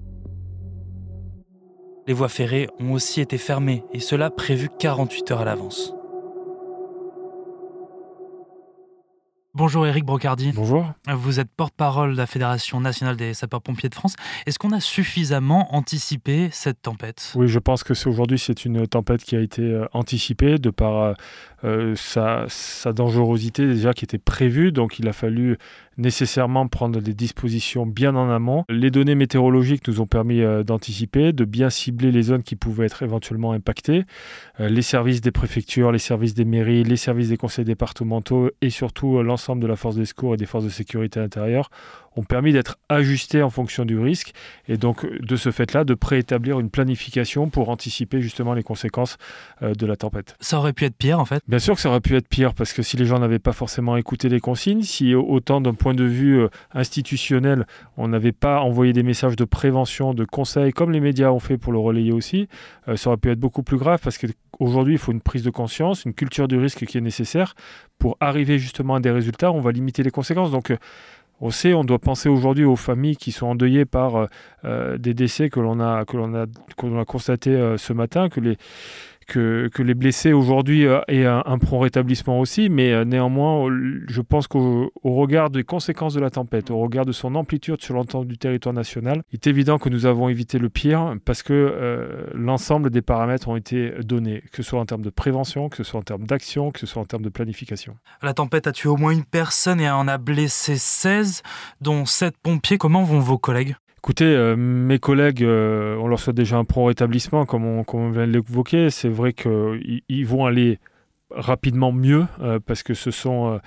Les 2.07 2.13
voies 2.13 2.29
ferrées 2.29 2.69
ont 2.79 2.93
aussi 2.93 3.19
été 3.19 3.37
fermées 3.37 3.83
et 3.91 3.99
cela 3.99 4.29
prévu 4.29 4.69
48 4.79 5.31
heures 5.31 5.41
à 5.41 5.45
l'avance. 5.45 5.93
Bonjour 9.53 9.85
Eric 9.87 10.05
Brocardi. 10.05 10.53
Bonjour. 10.53 10.85
Vous 11.11 11.39
êtes 11.41 11.49
porte-parole 11.49 12.13
de 12.13 12.17
la 12.17 12.27
Fédération 12.27 12.79
nationale 12.79 13.17
des 13.17 13.33
sapeurs-pompiers 13.33 13.89
de 13.89 13.95
France. 13.95 14.15
Est-ce 14.45 14.57
qu'on 14.57 14.71
a 14.71 14.79
suffisamment 14.79 15.75
anticipé 15.75 16.47
cette 16.51 16.81
tempête? 16.81 17.33
Oui, 17.35 17.49
je 17.49 17.59
pense 17.59 17.83
que 17.83 17.93
c'est 17.93 18.07
aujourd'hui 18.07 18.39
c'est 18.39 18.63
une 18.63 18.87
tempête 18.87 19.23
qui 19.23 19.35
a 19.35 19.41
été 19.41 19.63
euh, 19.63 19.85
anticipée 19.91 20.59
de 20.59 20.69
par 20.69 21.15
euh, 21.63 21.95
sa, 21.95 22.45
dangerosité 22.93 23.65
déjà 23.65 23.93
qui 23.93 24.05
était 24.05 24.17
prévue. 24.17 24.71
Donc 24.71 24.99
il 24.99 25.07
a 25.07 25.13
fallu 25.13 25.57
nécessairement 25.97 26.67
prendre 26.67 27.01
des 27.01 27.13
dispositions 27.13 27.85
bien 27.85 28.15
en 28.15 28.29
amont. 28.29 28.63
Les 28.69 28.91
données 28.91 29.15
météorologiques 29.15 29.87
nous 29.87 29.99
ont 29.99 30.05
permis 30.05 30.41
euh, 30.41 30.63
d'anticiper, 30.63 31.33
de 31.33 31.45
bien 31.45 31.69
cibler 31.69 32.11
les 32.11 32.23
zones 32.23 32.43
qui 32.43 32.55
pouvaient 32.55 32.85
être 32.85 33.01
éventuellement 33.01 33.53
impactées. 33.53 34.05
Euh, 34.59 34.69
les 34.69 34.83
services 34.83 35.21
des 35.21 35.31
préfectures, 35.31 35.91
les 35.91 35.99
services 35.99 36.35
des 36.35 36.45
mairies, 36.45 36.83
les 36.83 36.97
services 36.97 37.29
des 37.29 37.37
conseils 37.37 37.65
départementaux 37.65 38.51
et 38.61 38.69
surtout 38.69 39.21
l'ensemble 39.23 39.61
de 39.61 39.67
la 39.67 39.75
force 39.75 39.95
des 39.95 40.05
secours 40.05 40.35
et 40.35 40.37
des 40.37 40.45
forces 40.45 40.65
de 40.65 40.69
sécurité 40.69 41.19
intérieure 41.19 41.71
ont 42.17 42.23
permis 42.23 42.51
d'être 42.51 42.77
ajustés 42.89 43.43
en 43.43 43.49
fonction 43.49 43.85
du 43.85 43.97
risque 43.99 44.33
et 44.67 44.77
donc 44.77 45.05
de 45.21 45.35
ce 45.35 45.51
fait-là 45.51 45.83
de 45.83 45.93
préétablir 45.93 46.59
une 46.59 46.69
planification 46.69 47.49
pour 47.49 47.69
anticiper 47.69 48.21
justement 48.21 48.53
les 48.53 48.63
conséquences 48.63 49.17
euh, 49.61 49.73
de 49.73 49.85
la 49.85 49.95
tempête. 49.95 50.35
Ça 50.39 50.57
aurait 50.57 50.73
pu 50.73 50.85
être 50.85 50.95
pire 50.95 51.19
en 51.19 51.25
fait 51.25 51.43
Bien 51.47 51.59
sûr 51.59 51.75
que 51.75 51.81
ça 51.81 51.89
aurait 51.89 52.01
pu 52.01 52.15
être 52.15 52.27
pire 52.27 52.53
parce 52.53 52.73
que 52.73 52.81
si 52.81 52.97
les 52.97 53.05
gens 53.05 53.19
n'avaient 53.19 53.39
pas 53.39 53.53
forcément 53.53 53.97
écouté 53.97 54.29
les 54.29 54.39
consignes, 54.39 54.81
si 54.81 55.15
autant 55.15 55.61
d'un 55.61 55.73
point 55.73 55.93
de 55.93 56.03
vue 56.03 56.39
euh, 56.39 56.49
institutionnel 56.73 57.65
on 57.97 58.07
n'avait 58.07 58.31
pas 58.31 58.61
envoyé 58.61 58.93
des 58.93 59.03
messages 59.03 59.35
de 59.35 59.45
prévention, 59.45 60.13
de 60.13 60.25
conseils 60.25 60.73
comme 60.73 60.91
les 60.91 60.99
médias 60.99 61.29
ont 61.29 61.39
fait 61.39 61.57
pour 61.57 61.71
le 61.71 61.79
relayer 61.79 62.11
aussi, 62.11 62.47
euh, 62.87 62.97
ça 62.97 63.09
aurait 63.09 63.17
pu 63.17 63.29
être 63.29 63.39
beaucoup 63.39 63.63
plus 63.63 63.77
grave 63.77 63.99
parce 64.03 64.17
qu'aujourd'hui 64.17 64.95
il 64.95 64.99
faut 64.99 65.11
une 65.11 65.21
prise 65.21 65.43
de 65.43 65.49
conscience, 65.49 66.05
une 66.05 66.13
culture 66.13 66.47
du 66.47 66.57
risque 66.57 66.85
qui 66.85 66.97
est 66.97 67.01
nécessaire 67.01 67.53
pour 67.99 68.17
arriver 68.19 68.59
justement 68.59 68.95
à 68.95 68.99
des 68.99 69.11
résultats, 69.11 69.51
on 69.51 69.59
va 69.59 69.71
limiter 69.71 70.03
les 70.03 70.11
conséquences. 70.11 70.51
Donc 70.51 70.75
on 71.39 71.49
sait, 71.49 71.73
on 71.73 71.83
doit 71.83 71.99
penser 71.99 72.29
aujourd'hui 72.29 72.65
aux 72.65 72.75
familles 72.75 73.17
qui 73.17 73.31
sont 73.31 73.47
endeuillées 73.47 73.85
par 73.85 74.27
des 74.63 75.13
décès 75.13 75.49
que 75.49 75.59
l'on 75.59 75.79
a, 75.79 76.03
que 76.03 76.17
l'on 76.17 76.33
a, 76.33 76.45
qu'on 76.77 76.99
a 76.99 77.05
constaté 77.05 77.75
ce 77.77 77.93
matin, 77.93 78.27
que 78.29 78.39
les, 78.39 78.57
que, 79.27 79.69
les 79.77 79.93
blessés 79.93 80.33
aujourd'hui 80.33 80.85
euh, 80.85 81.01
aient 81.07 81.25
un, 81.25 81.57
prompt 81.59 81.79
rétablissement 81.79 82.39
aussi, 82.39 82.69
mais 82.69 82.91
euh, 82.91 83.05
néanmoins, 83.05 83.69
je 84.07 84.21
pense 84.21 84.47
qu'au 84.47 84.91
regard 85.03 85.49
des 85.49 85.63
conséquences 85.63 86.13
de 86.13 86.19
la 86.19 86.29
tempête, 86.29 86.71
au 86.71 86.79
regard 86.79 87.05
de 87.05 87.11
son 87.11 87.35
amplitude 87.35 87.81
sur 87.81 87.93
l'ensemble 87.93 88.27
du 88.27 88.37
territoire 88.37 88.73
national, 88.73 89.21
il 89.31 89.35
est 89.35 89.47
évident 89.47 89.77
que 89.77 89.89
nous 89.89 90.05
avons 90.05 90.29
évité 90.29 90.57
le 90.57 90.69
pire 90.69 91.15
parce 91.25 91.43
que 91.43 91.53
euh, 91.53 92.27
l'ensemble 92.33 92.89
des 92.89 93.01
paramètres 93.01 93.47
ont 93.49 93.55
été 93.55 93.91
donnés, 94.03 94.41
que 94.51 94.63
ce 94.63 94.69
soit 94.69 94.79
en 94.79 94.85
termes 94.85 95.03
de 95.03 95.09
prévention, 95.09 95.69
que 95.69 95.77
ce 95.77 95.83
soit 95.83 95.99
en 95.99 96.03
termes 96.03 96.25
d'action, 96.25 96.71
que 96.71 96.79
ce 96.79 96.85
soit 96.85 97.01
en 97.01 97.05
termes 97.05 97.23
de 97.23 97.29
planification. 97.29 97.97
La 98.21 98.33
tempête 98.33 98.67
a 98.67 98.71
tué 98.71 98.89
au 98.89 98.97
moins 98.97 99.11
une 99.11 99.25
personne 99.25 99.81
et 99.81 99.89
en 99.89 100.07
a 100.07 100.17
blessé 100.17 100.77
16, 100.77 101.43
dont 101.81 102.05
7 102.05 102.35
pompiers. 102.37 102.77
Comment 102.77 103.03
vont 103.03 103.19
vos 103.19 103.37
collègues? 103.37 103.75
Écoutez, 104.07 104.37
euh, 104.37 104.55
mes 104.55 104.99
collègues, 104.99 105.43
euh, 105.43 105.97
on 105.97 106.07
leur 106.07 106.21
souhaite 106.21 106.37
déjà 106.37 106.55
un 106.55 106.63
prompt 106.63 106.85
rétablissement, 106.85 107.45
comme 107.45 107.65
on, 107.65 108.09
vient 108.09 108.25
de 108.25 108.31
l'évoquer. 108.31 108.89
C'est 108.89 109.09
vrai 109.09 109.33
qu'ils 109.33 110.25
vont 110.25 110.45
aller 110.45 110.79
rapidement 111.29 111.91
mieux 111.91 112.25
euh, 112.39 112.57
parce 112.65 112.83
que 112.83 112.93
ce 112.93 113.11
sont 113.11 113.59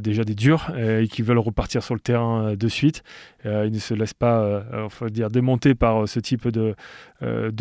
déjà 0.00 0.24
des 0.24 0.34
durs 0.34 0.72
et 0.76 1.06
qui 1.06 1.22
veulent 1.22 1.38
repartir 1.38 1.84
sur 1.84 1.94
le 1.94 2.00
terrain 2.00 2.56
de 2.56 2.68
suite. 2.68 3.04
ils 3.44 3.70
ne 3.70 3.78
se 3.78 3.94
laissent 3.94 4.14
pas 4.14 4.64
dire 5.12 5.30
démonter 5.30 5.76
par 5.76 6.08
ce 6.08 6.18
type 6.18 6.48
de, 6.48 6.74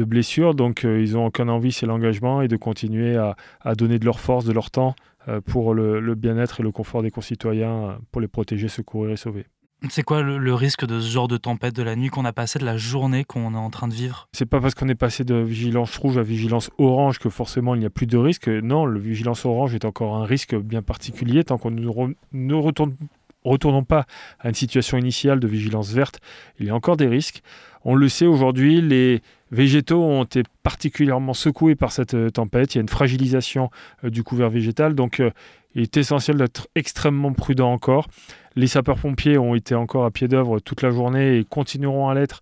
blessures. 0.03 0.55
Donc 0.55 0.85
ils 0.85 1.13
n'ont 1.13 1.27
aucun 1.27 1.49
envie, 1.49 1.71
c'est 1.71 1.85
l'engagement 1.85 2.41
et 2.41 2.47
de 2.47 2.57
continuer 2.57 3.15
à, 3.15 3.75
donner 3.75 3.99
de 3.99 4.05
leur 4.05 4.19
force, 4.19 4.43
de 4.43 4.53
leur 4.53 4.71
temps 4.71 4.95
pour 5.45 5.75
le 5.75 6.15
bien-être 6.15 6.61
et 6.61 6.63
le 6.63 6.71
confort 6.71 7.03
des 7.03 7.11
concitoyens, 7.11 7.99
pour 8.11 8.21
les 8.21 8.27
protéger, 8.27 8.69
secourir 8.69 9.11
et 9.11 9.17
sauver. 9.17 9.45
C'est 9.89 10.03
quoi 10.03 10.21
le, 10.21 10.53
risque 10.53 10.85
de 10.85 11.01
ce 11.01 11.09
genre 11.09 11.27
de 11.27 11.35
tempête 11.35 11.75
de 11.75 11.83
la 11.83 11.95
nuit 11.95 12.07
qu'on 12.07 12.23
a 12.23 12.31
passé, 12.31 12.57
de 12.57 12.65
la 12.65 12.77
journée 12.77 13.25
qu'on 13.25 13.53
est 13.53 13.57
en 13.57 13.69
train 13.69 13.89
de 13.89 13.93
vivre? 13.93 14.29
C'est 14.31 14.45
pas 14.45 14.61
parce 14.61 14.75
qu'on 14.75 14.87
est 14.87 14.95
passé 14.95 15.25
de 15.25 15.35
vigilance 15.35 15.97
rouge 15.97 16.17
à 16.17 16.23
vigilance 16.23 16.71
orange 16.77 17.19
que 17.19 17.29
forcément 17.29 17.75
il 17.75 17.79
n'y 17.79 17.85
a 17.85 17.89
plus 17.89 18.07
de 18.07 18.17
risque. 18.17 18.47
Non, 18.47 18.85
le 18.85 18.99
vigilance 18.99 19.45
orange 19.45 19.75
est 19.75 19.83
encore 19.83 20.15
un 20.15 20.25
risque 20.25 20.55
bien 20.55 20.81
particulier 20.81 21.43
tant 21.43 21.57
qu'on 21.57 21.71
ne, 21.71 22.55
retourne, 22.55 22.95
retournons 23.43 23.83
pas 23.83 24.05
à 24.39 24.47
une 24.47 24.55
situation 24.55 24.97
initiale 24.97 25.41
de 25.41 25.47
vigilance 25.47 25.91
verte. 25.91 26.21
Il 26.59 26.67
y 26.67 26.69
a 26.69 26.75
encore 26.75 26.95
des 26.95 27.07
risques. 27.07 27.43
On 27.83 27.95
le 27.95 28.07
sait 28.07 28.25
aujourd'hui, 28.25 28.79
les 28.81 29.21
végétaux 29.53 30.03
ont 30.03 30.23
été 30.23 30.43
particulièrement 30.63 31.33
secoués 31.33 31.75
par 31.75 31.91
cette 31.91 32.15
euh, 32.15 32.29
tempête. 32.29 32.73
Il 32.73 32.77
y 32.77 32.79
a 32.79 32.81
une 32.81 32.89
fragilisation 32.89 33.69
euh, 34.03 34.09
du 34.09 34.23
couvert 34.23 34.49
végétal, 34.49 34.95
donc 34.95 35.19
euh, 35.19 35.29
il 35.75 35.83
est 35.83 35.95
essentiel 35.95 36.37
d'être 36.37 36.67
extrêmement 36.75 37.33
prudent 37.33 37.71
encore. 37.71 38.07
Les 38.55 38.67
sapeurs-pompiers 38.67 39.37
ont 39.37 39.55
été 39.55 39.75
encore 39.75 40.05
à 40.05 40.11
pied 40.11 40.27
d'œuvre 40.27 40.59
toute 40.59 40.81
la 40.81 40.89
journée 40.89 41.37
et 41.37 41.43
continueront 41.43 42.09
à 42.09 42.13
l'être 42.13 42.39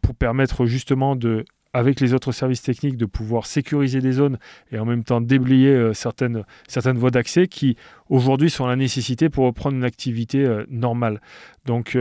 pour 0.00 0.14
permettre 0.14 0.64
justement 0.64 1.14
de 1.14 1.44
avec 1.74 2.00
les 2.00 2.14
autres 2.14 2.32
services 2.32 2.62
techniques 2.62 2.96
de 2.96 3.04
pouvoir 3.04 3.44
sécuriser 3.44 4.00
des 4.00 4.12
zones 4.12 4.38
et 4.70 4.78
en 4.78 4.86
même 4.86 5.04
temps 5.04 5.20
déblayer 5.20 5.92
certaines, 5.92 6.44
certaines 6.66 6.96
voies 6.96 7.10
d'accès 7.10 7.46
qui 7.48 7.76
aujourd'hui 8.08 8.48
sont 8.48 8.66
la 8.66 8.76
nécessité 8.76 9.28
pour 9.28 9.44
reprendre 9.44 9.76
une 9.76 9.84
activité 9.84 10.46
normale. 10.70 11.20
Donc 11.66 11.98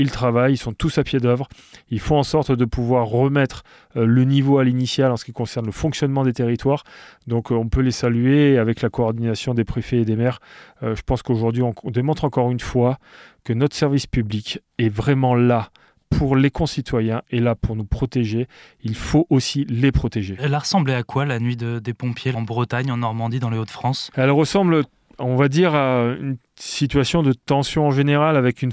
ils 0.00 0.10
travaillent, 0.10 0.54
ils 0.54 0.58
sont 0.58 0.72
tous 0.72 0.98
à 0.98 1.04
pied 1.04 1.20
d'œuvre. 1.20 1.48
Ils 1.90 2.00
font 2.00 2.16
en 2.16 2.22
sorte 2.22 2.52
de 2.52 2.64
pouvoir 2.64 3.06
remettre 3.06 3.62
euh, 3.96 4.06
le 4.06 4.24
niveau 4.24 4.58
à 4.58 4.64
l'initial 4.64 5.12
en 5.12 5.16
ce 5.16 5.24
qui 5.24 5.32
concerne 5.32 5.66
le 5.66 5.72
fonctionnement 5.72 6.24
des 6.24 6.32
territoires. 6.32 6.84
Donc 7.26 7.52
euh, 7.52 7.54
on 7.54 7.68
peut 7.68 7.82
les 7.82 7.90
saluer 7.90 8.58
avec 8.58 8.80
la 8.80 8.88
coordination 8.88 9.54
des 9.54 9.64
préfets 9.64 9.98
et 9.98 10.04
des 10.04 10.16
maires. 10.16 10.40
Euh, 10.82 10.96
je 10.96 11.02
pense 11.02 11.22
qu'aujourd'hui 11.22 11.62
on, 11.62 11.74
démontre 11.90 12.24
encore 12.24 12.50
une 12.50 12.60
fois 12.60 12.98
que 13.44 13.52
notre 13.52 13.76
service 13.76 14.06
public 14.06 14.60
est 14.78 14.88
vraiment 14.88 15.34
là 15.34 15.70
pour 16.08 16.34
les 16.34 16.50
concitoyens 16.50 17.22
et 17.30 17.38
là 17.38 17.54
pour 17.54 17.76
nous 17.76 17.84
protéger. 17.84 18.48
Il 18.82 18.96
faut 18.96 19.26
aussi 19.30 19.64
les 19.68 19.92
protéger. 19.92 20.36
Elle 20.40 20.54
a 20.54 20.58
ressemblé 20.58 20.94
à 20.94 21.02
quoi 21.02 21.24
la 21.24 21.38
nuit 21.38 21.56
des 21.56 21.94
pompiers 21.94 22.34
en 22.34 22.42
Bretagne, 22.42 22.90
en 22.90 22.96
Normandie, 22.96 23.38
dans 23.38 23.50
les 23.50 23.58
Hauts-de-France? 23.58 24.10
Elle 24.16 24.30
ressemble, 24.32 24.82
on 25.20 25.36
va 25.36 25.48
dire, 25.48 25.74
à 25.74 26.16
une 26.20 26.36
situation 26.56 27.22
de 27.22 27.32
tension 27.32 27.86
en 27.86 27.90
général 27.92 28.36
avec 28.36 28.62
une 28.62 28.72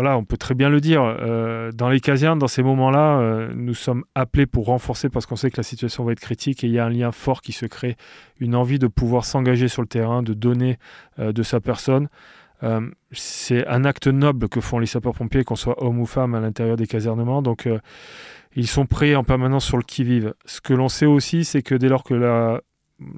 voilà, 0.00 0.16
on 0.16 0.24
peut 0.24 0.38
très 0.38 0.54
bien 0.54 0.70
le 0.70 0.80
dire. 0.80 1.02
Euh, 1.02 1.72
dans 1.72 1.90
les 1.90 2.00
casernes, 2.00 2.38
dans 2.38 2.48
ces 2.48 2.62
moments-là, 2.62 3.18
euh, 3.18 3.52
nous 3.54 3.74
sommes 3.74 4.04
appelés 4.14 4.46
pour 4.46 4.64
renforcer 4.64 5.10
parce 5.10 5.26
qu'on 5.26 5.36
sait 5.36 5.50
que 5.50 5.58
la 5.58 5.62
situation 5.62 6.04
va 6.04 6.12
être 6.12 6.20
critique 6.20 6.64
et 6.64 6.68
il 6.68 6.72
y 6.72 6.78
a 6.78 6.86
un 6.86 6.88
lien 6.88 7.12
fort 7.12 7.42
qui 7.42 7.52
se 7.52 7.66
crée, 7.66 7.98
une 8.38 8.54
envie 8.54 8.78
de 8.78 8.86
pouvoir 8.86 9.26
s'engager 9.26 9.68
sur 9.68 9.82
le 9.82 9.88
terrain, 9.88 10.22
de 10.22 10.32
donner 10.32 10.78
euh, 11.18 11.32
de 11.32 11.42
sa 11.42 11.60
personne. 11.60 12.08
c'est 13.12 13.66
un 13.66 13.84
acte 13.84 14.06
noble 14.06 14.48
que 14.48 14.60
font 14.62 14.78
les 14.78 14.86
sapeurs-pompiers, 14.86 15.44
qu'on 15.44 15.56
soit 15.56 15.82
homme 15.82 15.98
ou 15.98 16.06
femme 16.06 16.34
à 16.34 16.40
l'intérieur 16.40 16.76
des 16.76 16.86
casernements. 16.86 17.42
Donc, 17.42 17.68
ils 18.54 18.66
sont 18.66 18.86
prêts 18.86 19.14
en 19.14 19.24
permanence 19.24 19.64
sur 19.64 19.78
le 19.78 19.82
qui-vive. 19.82 20.34
Ce 20.44 20.60
que 20.60 20.74
l'on 20.74 20.88
sait 20.88 21.06
aussi, 21.06 21.44
c'est 21.44 21.62
que 21.62 21.74
dès 21.74 21.88
lors 21.88 22.04
que 22.04 22.14
la 22.14 22.60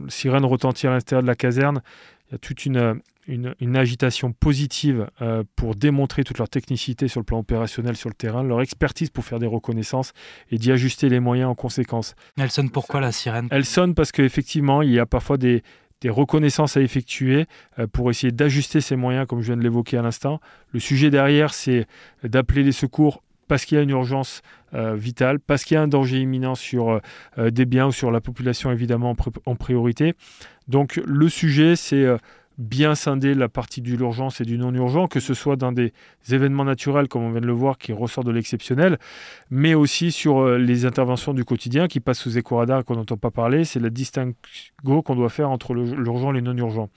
sirène 0.09 0.45
retentit 0.45 0.87
à 0.87 0.91
l'intérieur 0.91 1.23
de 1.23 1.27
la 1.29 1.35
caserne, 1.35 1.83
il 2.29 2.33
y 2.33 2.35
a 2.37 2.39
toute 2.39 2.67
une, 2.67 3.01
une, 3.33 3.77
agitation 3.77 4.33
positive 4.33 5.09
euh, 5.21 5.43
pour 5.57 5.75
démontrer 5.75 6.25
toute 6.25 6.39
leur 6.39 6.49
technicité 6.49 7.09
sur 7.09 7.21
le 7.21 7.25
plan 7.25 7.39
opérationnel 7.39 7.97
sur 7.97 8.09
le 8.09 8.15
terrain, 8.15 8.43
leur 8.43 8.61
expertise 8.61 9.11
pour 9.11 9.25
faire 9.25 9.39
des 9.39 9.47
reconnaissances 9.47 10.13
et 10.51 10.59
d'y 10.59 10.71
ajuster 10.71 11.09
les 11.09 11.21
moyens 11.21 11.51
en 11.51 11.55
conséquence. 11.55 12.15
Elle 12.39 12.51
sonne 12.51 12.71
pourquoi 12.71 13.01
la 13.01 13.13
sirène? 13.13 13.49
Elle 13.51 13.65
sonne 13.65 13.95
parce 13.95 14.13
qu'effectivement, 14.13 14.83
il 14.83 14.91
y 14.91 14.99
a 14.99 15.07
parfois 15.07 15.39
des, 15.39 15.63
reconnaissances 16.05 16.77
à 16.77 16.81
effectuer 16.81 17.47
euh, 17.79 17.87
pour 17.87 18.11
essayer 18.11 18.33
d'ajuster 18.33 18.81
ces 18.81 18.97
moyens, 18.97 19.25
comme 19.29 19.41
je 19.41 19.47
viens 19.47 19.57
de 19.57 19.63
l'évoquer 19.63 19.99
à 19.99 20.03
l'instant. 20.03 20.41
Le 20.73 20.81
sujet 20.81 21.11
derrière, 21.11 21.55
c'est 21.55 21.87
d'appeler 22.25 22.65
les 22.65 22.73
secours 22.73 23.23
parce 23.47 23.65
qu'il 23.65 23.77
y 23.77 23.79
a 23.79 23.85
une 23.85 23.91
urgence 23.91 24.43
euh, 24.75 24.97
vitale, 24.97 25.39
parce 25.39 25.63
qu'il 25.63 25.77
y 25.77 25.79
a 25.79 25.83
un 25.83 25.87
danger 25.87 26.19
imminent 26.19 26.57
sur 26.57 27.01
des 27.39 27.67
biens 27.67 27.87
ou 27.87 27.93
sur 27.93 28.11
la 28.11 28.21
population 28.21 28.73
évidemment 28.73 29.15
en 29.47 29.55
priorité. 29.55 30.15
Donc 30.67 31.01
le 31.05 31.29
sujet, 31.29 31.77
c'est 31.77 32.05
bien 32.59 32.95
scinder 32.95 33.35
la 33.35 33.49
partie 33.49 33.81
de 33.81 33.91
l'urgence 33.91 34.41
et 34.41 34.45
du 34.45 34.59
non-urgent, 34.59 35.09
que 35.09 35.21
ce 35.21 35.35
soit 35.35 35.57
dans 35.57 35.73
des 35.73 35.93
événements 36.31 36.65
naturels, 36.65 37.09
comme 37.09 37.23
on 37.23 37.31
vient 37.31 37.41
de 37.41 37.47
le 37.47 37.53
voir, 37.53 37.79
qui 37.79 37.93
ressortent 37.93 38.27
de 38.27 38.33
l'exceptionnel, 38.33 38.99
mais 39.51 39.75
aussi 39.75 40.13
sur 40.13 40.41
euh, 40.41 40.59
les 40.59 40.85
interventions 40.85 41.35
du 41.35 41.45
quotidien 41.45 41.89
qui 41.89 42.01
passent 42.01 42.21
sous 42.21 42.39
éco 42.39 42.57
radar 42.57 42.85
qu'on 42.85 42.97
n'entend 42.97 43.17
pas 43.17 43.31
parler. 43.31 43.65
C'est 43.65 43.81
la 43.81 43.91
distinguo 43.91 45.03
qu'on 45.05 45.15
doit 45.15 45.29
faire 45.29 45.51
entre 45.51 45.75
l'urgent 45.75 46.33
et 46.33 46.37
les 46.37 46.43
non-urgents. 46.43 46.91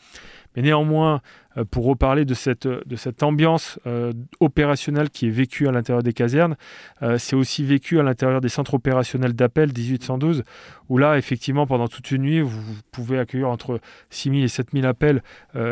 Mais 0.56 0.62
néanmoins, 0.62 1.22
euh, 1.58 1.66
pour 1.66 1.86
reparler 1.86 2.26
de 2.26 2.34
cette, 2.34 2.68
de 2.68 2.96
cette 2.96 3.24
ambiance 3.24 3.80
euh, 3.88 4.12
opérationnelle 4.40 5.10
qui 5.10 5.28
est 5.28 5.32
vécue 5.32 5.68
à 5.68 5.72
l'intérieur 5.72 6.04
des 6.04 6.14
casernes, 6.14 6.56
euh, 7.02 7.18
c'est 7.18 7.36
aussi 7.36 7.64
vécu 7.64 8.00
à 8.00 8.04
l'intérieur 8.04 8.42
des 8.42 8.50
centres 8.50 8.74
opérationnels 8.74 9.34
d'appel 9.34 9.72
1812, 9.76 10.44
où 10.90 10.98
là, 10.98 11.18
effectivement, 11.18 11.66
pendant 11.66 11.88
toute 11.88 12.12
une 12.12 12.24
nuit, 12.24 12.42
vous, 12.42 12.62
pouvez 12.92 13.20
accueillir 13.20 13.50
entre 13.50 13.80
6 14.10 14.30
000 14.30 14.44
et 14.44 14.48
7 14.48 14.68
000 14.74 14.86
appels 14.86 15.22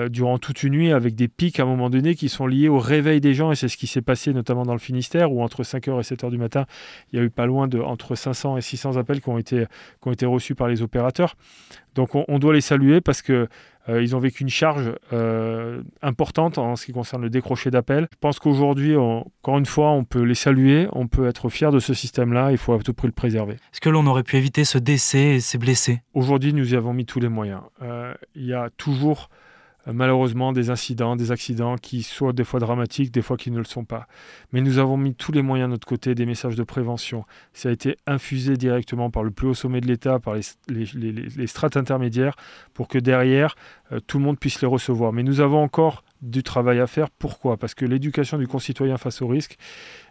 durant 0.10 0.38
toute 0.40 0.64
une 0.64 0.74
nuit, 0.74 0.92
avec 0.92 1.16
des 1.16 1.28
pics 1.28 1.60
à 1.60 1.64
un 1.64 1.66
moment 1.66 1.90
donné 1.90 2.16
qui 2.16 2.30
sont 2.30 2.48
liés 2.48 2.68
au 2.68 2.80
réveil 2.80 3.22
des 3.22 3.34
gens, 3.34 3.52
et 3.52 3.56
c'est 3.56 3.68
ce 3.68 3.78
qui 3.78 3.88
s'est 3.88 4.02
passé 4.02 4.34
notamment 4.34 4.64
dans 4.64 4.74
le 4.74 4.80
Finistère, 4.80 5.32
où 5.32 5.44
entre 5.44 5.64
5h 5.64 6.00
et 6.00 6.16
7h 6.16 6.32
du 6.32 6.38
matin, 6.38 6.66
il 7.12 7.20
y 7.20 7.22
a 7.22 7.26
eu 7.26 7.30
pas 7.30 7.46
loin 7.46 7.68
de 7.68 7.80
entre 7.80 8.16
500 8.16 8.58
et 8.58 8.62
600 8.62 8.98
appels 8.98 9.22
qui 9.22 9.30
ont 9.30 9.38
été, 9.38 9.66
qui 10.02 10.08
ont 10.08 10.12
été 10.12 10.26
reçus 10.26 10.56
par 10.56 10.68
les 10.68 10.82
opérateurs. 10.82 11.36
Donc 11.96 12.16
on, 12.16 12.40
doit 12.40 12.54
les 12.54 12.62
saluer 12.62 13.02
parce 13.02 13.22
que 13.22 13.48
ils 13.88 14.16
ont 14.16 14.20
vécu 14.20 14.44
une 14.44 14.50
charge 14.50 14.94
euh, 15.12 15.82
importante 16.02 16.58
en 16.58 16.76
ce 16.76 16.86
qui 16.86 16.94
concerne 16.94 17.22
le 17.22 17.30
décroché 17.30 17.70
d'appel. 17.70 18.08
Je 18.12 18.18
pense 18.20 18.40
qu'aujourd'hui, 18.40 18.96
encore 18.96 19.58
une 19.58 19.66
fois, 19.66 19.92
on 19.92 20.04
peut 20.04 20.22
les 20.22 20.36
saluer, 20.36 20.88
on 20.94 21.08
peut 21.08 21.28
être 21.28 21.50
fier 21.50 21.72
de 21.72 21.80
ce 21.80 21.94
système-là, 21.94 22.52
il 22.52 22.58
faut 22.58 22.74
à 22.74 22.80
tout 22.80 22.94
prix 22.94 23.08
le 23.08 23.14
préserver. 23.14 23.54
Est-ce 23.54 23.82
que 23.82 23.90
l'on 23.90 24.06
aurait 24.08 24.24
pu 24.24 24.38
éviter 24.38 24.64
ce 24.64 24.78
décès 24.78 25.36
et 25.36 25.40
ces 25.40 25.58
blessés? 25.58 26.02
Aujourd'hui, 26.14 26.54
nous 26.54 26.74
y 26.74 26.78
avons 26.78 26.94
mis 26.94 27.06
tous 27.06 27.20
les 27.20 27.30
moyens. 27.30 27.62
Euh, 27.82 28.14
il 28.36 28.46
y 28.46 28.54
a 28.54 28.70
toujours 28.78 29.30
euh, 29.32 29.43
malheureusement 29.92 30.54
des 30.54 30.70
incidents, 30.70 31.16
des 31.16 31.32
accidents 31.32 31.76
qui 31.76 32.04
soient 32.04 32.34
des 32.34 32.44
fois 32.44 32.60
dramatiques, 32.60 33.12
des 33.12 33.22
fois 33.22 33.38
qui 33.38 33.52
ne 33.52 33.58
le 33.58 33.66
sont 33.66 33.84
pas. 33.84 34.08
Mais 34.52 34.62
nous 34.62 34.78
avons 34.78 34.98
mis 34.98 35.14
tous 35.14 35.32
les 35.32 35.42
moyens 35.42 35.68
de 35.68 35.74
notre 35.74 35.88
côté, 35.88 36.16
des 36.16 36.26
messages 36.26 36.56
de 36.56 36.64
prévention. 36.64 37.26
Ça 37.54 37.70
a 37.70 37.72
été 37.72 37.98
infusé 38.08 38.56
directement 38.56 39.10
par 39.10 39.24
le 39.24 39.32
plus 39.32 39.48
haut 39.48 39.54
sommet 39.54 39.82
de 39.82 39.88
l'État, 39.88 40.20
par 40.20 40.36
les, 40.36 41.48
strates 41.48 41.78
intermédiaires, 41.78 42.36
pour 42.74 42.88
que 42.88 42.98
derrière, 42.98 43.56
euh, 43.92 44.00
tout 44.00 44.20
le 44.20 44.24
monde 44.24 44.40
puisse 44.40 44.62
les 44.62 44.68
recevoir. 44.68 45.12
Mais 45.12 45.24
nous 45.24 45.42
avons 45.42 45.62
encore 45.62 46.04
du 46.24 46.42
travail 46.42 46.80
à 46.80 46.88
faire. 46.88 47.10
Pourquoi? 47.10 47.58
Parce 47.58 47.76
que 47.76 47.86
l'éducation 47.86 48.38
du 48.38 48.48
concitoyen 48.48 48.98
face 48.98 49.22
au 49.22 49.28
risque, 49.28 49.58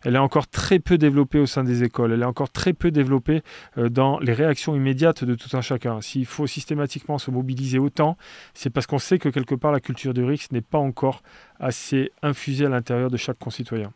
elle 0.04 0.14
est 0.14 0.18
encore 0.18 0.46
très 0.46 0.78
peu 0.78 0.98
développée 0.98 1.38
au 1.38 1.46
sein 1.46 1.64
des 1.64 1.82
écoles. 1.82 2.12
Elle 2.12 2.22
est 2.22 2.26
encore 2.26 2.50
très 2.50 2.72
peu 2.72 2.90
développée 2.90 3.42
euh, 3.78 3.88
dans 3.88 4.18
les 4.20 4.32
réactions 4.32 4.76
immédiates 4.76 5.24
de 5.24 5.34
tout 5.34 5.56
un 5.56 5.60
chacun. 5.62 6.00
S'il 6.00 6.26
faut 6.26 6.46
systématiquement 6.46 7.18
se 7.18 7.30
mobiliser 7.30 7.78
autant, 7.78 8.16
c'est 8.54 8.70
parce 8.70 8.86
qu'on 8.86 8.98
sait 8.98 9.18
que 9.18 9.28
quelque 9.28 9.54
part 9.54 9.72
la 9.72 9.80
culture 9.80 10.14
du 10.14 10.22
risque 10.22 10.52
n'est 10.52 10.60
pas 10.60 10.78
encore 10.78 11.22
assez 11.58 12.12
infusée 12.22 12.66
à 12.66 12.68
l'intérieur 12.68 13.10
de 13.10 13.16
chaque 13.16 13.38
concitoyen. 13.38 13.92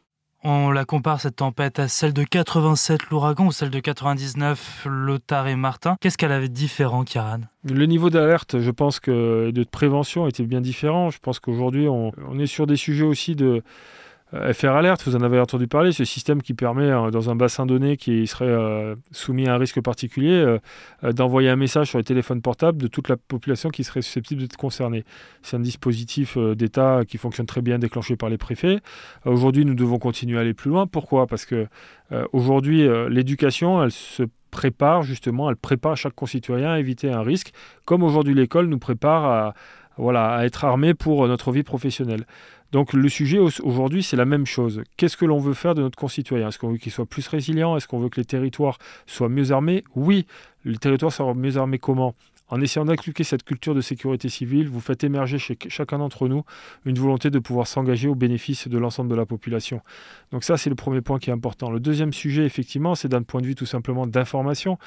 On 0.49 0.71
la 0.71 0.85
compare 0.85 1.21
cette 1.21 1.35
tempête 1.35 1.81
à 1.81 1.89
celle 1.89 2.13
de 2.13 2.23
87 2.23 3.11
l'ouragan 3.11 3.47
ou 3.47 3.51
celle 3.51 3.71
de 3.71 3.81
99 3.81 4.87
Lothar 4.89 5.49
et 5.49 5.57
Martin. 5.57 5.97
Qu'est-ce 6.01 6.17
qu'elle 6.17 6.31
avait 6.31 6.47
de 6.47 6.55
différent, 6.55 7.03
Kiran? 7.03 7.41
Le 7.65 7.85
niveau 7.87 8.11
d'alerte, 8.11 8.61
je 8.61 8.71
pense 8.71 9.01
que 9.01 9.51
de 9.51 9.65
prévention 9.65 10.29
était 10.29 10.45
bien 10.45 10.61
différent. 10.61 11.11
Je 11.11 11.19
pense 11.19 11.41
qu'aujourd'hui, 11.41 11.89
on, 11.89 12.13
est 12.39 12.47
sur 12.47 12.69
des 12.69 12.77
sujets 12.77 13.03
aussi 13.03 13.35
de, 13.35 13.65
FR 14.33 14.71
Alert, 14.71 15.01
vous 15.07 15.15
en 15.15 15.23
avez 15.23 15.39
entendu 15.39 15.69
parler, 15.69 15.93
ce 15.93 16.05
système 16.05 16.43
qui 16.43 16.53
permet, 16.53 16.91
euh, 16.91 17.11
dans 17.11 17.31
un 17.31 17.37
bassin 17.37 17.65
donné 17.65 17.97
qui 17.97 18.27
serait 18.27 18.47
euh, 18.47 18.97
soumis 19.13 19.47
à 19.47 19.55
un 19.55 19.57
risque 19.57 19.81
particulier, 19.81 20.57
d'envoyer 21.03 21.49
un 21.49 21.57
message 21.57 21.91
sur 21.91 21.99
les 21.99 22.05
téléphones 22.05 22.43
portables 22.43 22.79
de 22.79 22.89
toute 22.89 23.09
la 23.09 23.17
population 23.17 23.71
qui 23.71 23.85
serait 23.85 24.03
susceptible 24.03 24.41
d'être 24.41 24.57
concernée. 24.57 25.05
C'est 25.43 25.57
un 25.57 25.61
dispositif 25.61 26.37
d'État 26.37 27.03
qui 27.07 27.19
fonctionne 27.19 27.47
très 27.47 27.63
bien, 27.63 27.79
déclenché 27.79 28.17
par 28.17 28.29
les 28.29 28.39
préfets. 28.39 28.81
Aujourd'hui, 29.25 29.65
nous 29.65 29.75
devons 29.75 29.99
continuer 29.99 30.39
à 30.39 30.41
aller 30.41 30.55
plus 30.55 30.71
loin. 30.71 30.87
Pourquoi? 30.87 31.27
Parce 31.27 31.47
que 31.47 31.69
aujourd'hui, 32.33 32.87
l'éducation, 33.09 33.83
elle 33.83 33.93
se 33.93 34.25
prépare 34.51 35.03
justement, 35.03 35.51
elle 35.51 35.57
prépare 35.57 35.97
chaque 35.97 36.15
concitoyen 36.15 36.73
à 36.73 36.79
éviter 36.79 37.11
un 37.11 37.23
risque, 37.23 37.53
comme 37.85 38.03
aujourd'hui 38.03 38.35
l'école 38.35 38.67
nous 38.67 38.79
prépare 38.79 39.25
à, 39.25 39.55
voilà, 39.99 40.35
à 40.35 40.45
être 40.45 40.65
armé 40.65 40.95
pour 40.95 41.27
notre 41.29 41.53
vie 41.53 41.63
professionnelle. 41.63 42.27
Donc 42.77 42.93
le 42.93 43.09
sujet 43.09 43.39
aujourd'hui, 43.39 44.03
c'est 44.03 44.19
la 44.19 44.27
même 44.27 44.45
chose. 44.45 44.83
Qu'est-ce 44.99 45.17
que 45.17 45.25
l'on 45.25 45.39
veut 45.39 45.55
faire 45.55 45.75
de 45.75 45.81
notre 45.81 45.97
concitoyen? 45.97 46.49
Est-ce 46.49 46.59
qu'on 46.59 46.73
veut 46.73 46.77
qu'il 46.77 46.93
soit 46.93 47.07
plus 47.07 47.27
résilient? 47.27 47.75
Est-ce 47.75 47.89
qu'on 47.89 47.99
veut 47.99 48.11
que 48.11 48.21
les 48.21 48.27
territoires 48.27 48.77
soient 49.07 49.31
mieux 49.31 49.51
armés? 49.51 49.83
Oui. 49.95 50.27
Les 50.67 50.77
territoires 50.77 51.11
seront 51.11 51.35
mieux 51.35 51.57
armés 51.57 51.79
comment? 51.79 52.15
En 52.49 52.61
essayant 52.61 52.85
d'inculquer 52.85 53.25
cette 53.25 53.45
culture 53.45 53.75
de 53.75 53.81
sécurité 53.81 54.29
civile, 54.29 54.69
vous 54.69 54.81
faites 54.81 55.03
émerger 55.05 55.39
chez 55.39 55.57
chacun 55.69 55.99
d'entre 55.99 56.29
nous 56.29 56.45
une 56.85 56.99
volonté 56.99 57.31
de 57.31 57.39
pouvoir 57.39 57.67
s'engager 57.67 58.09
au 58.09 58.15
bénéfice 58.15 58.69
de 58.69 58.77
l'ensemble 58.77 59.09
de 59.09 59.17
la 59.17 59.25
population. 59.25 59.81
Donc 60.31 60.45
ça, 60.45 60.59
c'est 60.59 60.69
le 60.69 60.77
premier 60.77 61.01
point 61.01 61.19
qui 61.19 61.31
est 61.31 61.33
important. 61.33 61.71
Le 61.71 61.81
deuxième 61.81 62.13
sujet, 62.13 62.45
effectivement, 62.45 62.95
c'est 62.95 63.09
d'un 63.09 63.23
point 63.23 63.41
de 63.41 63.47
vue 63.47 63.55
tout 63.55 63.67
simplement 63.67 64.07
d'information. 64.07 64.79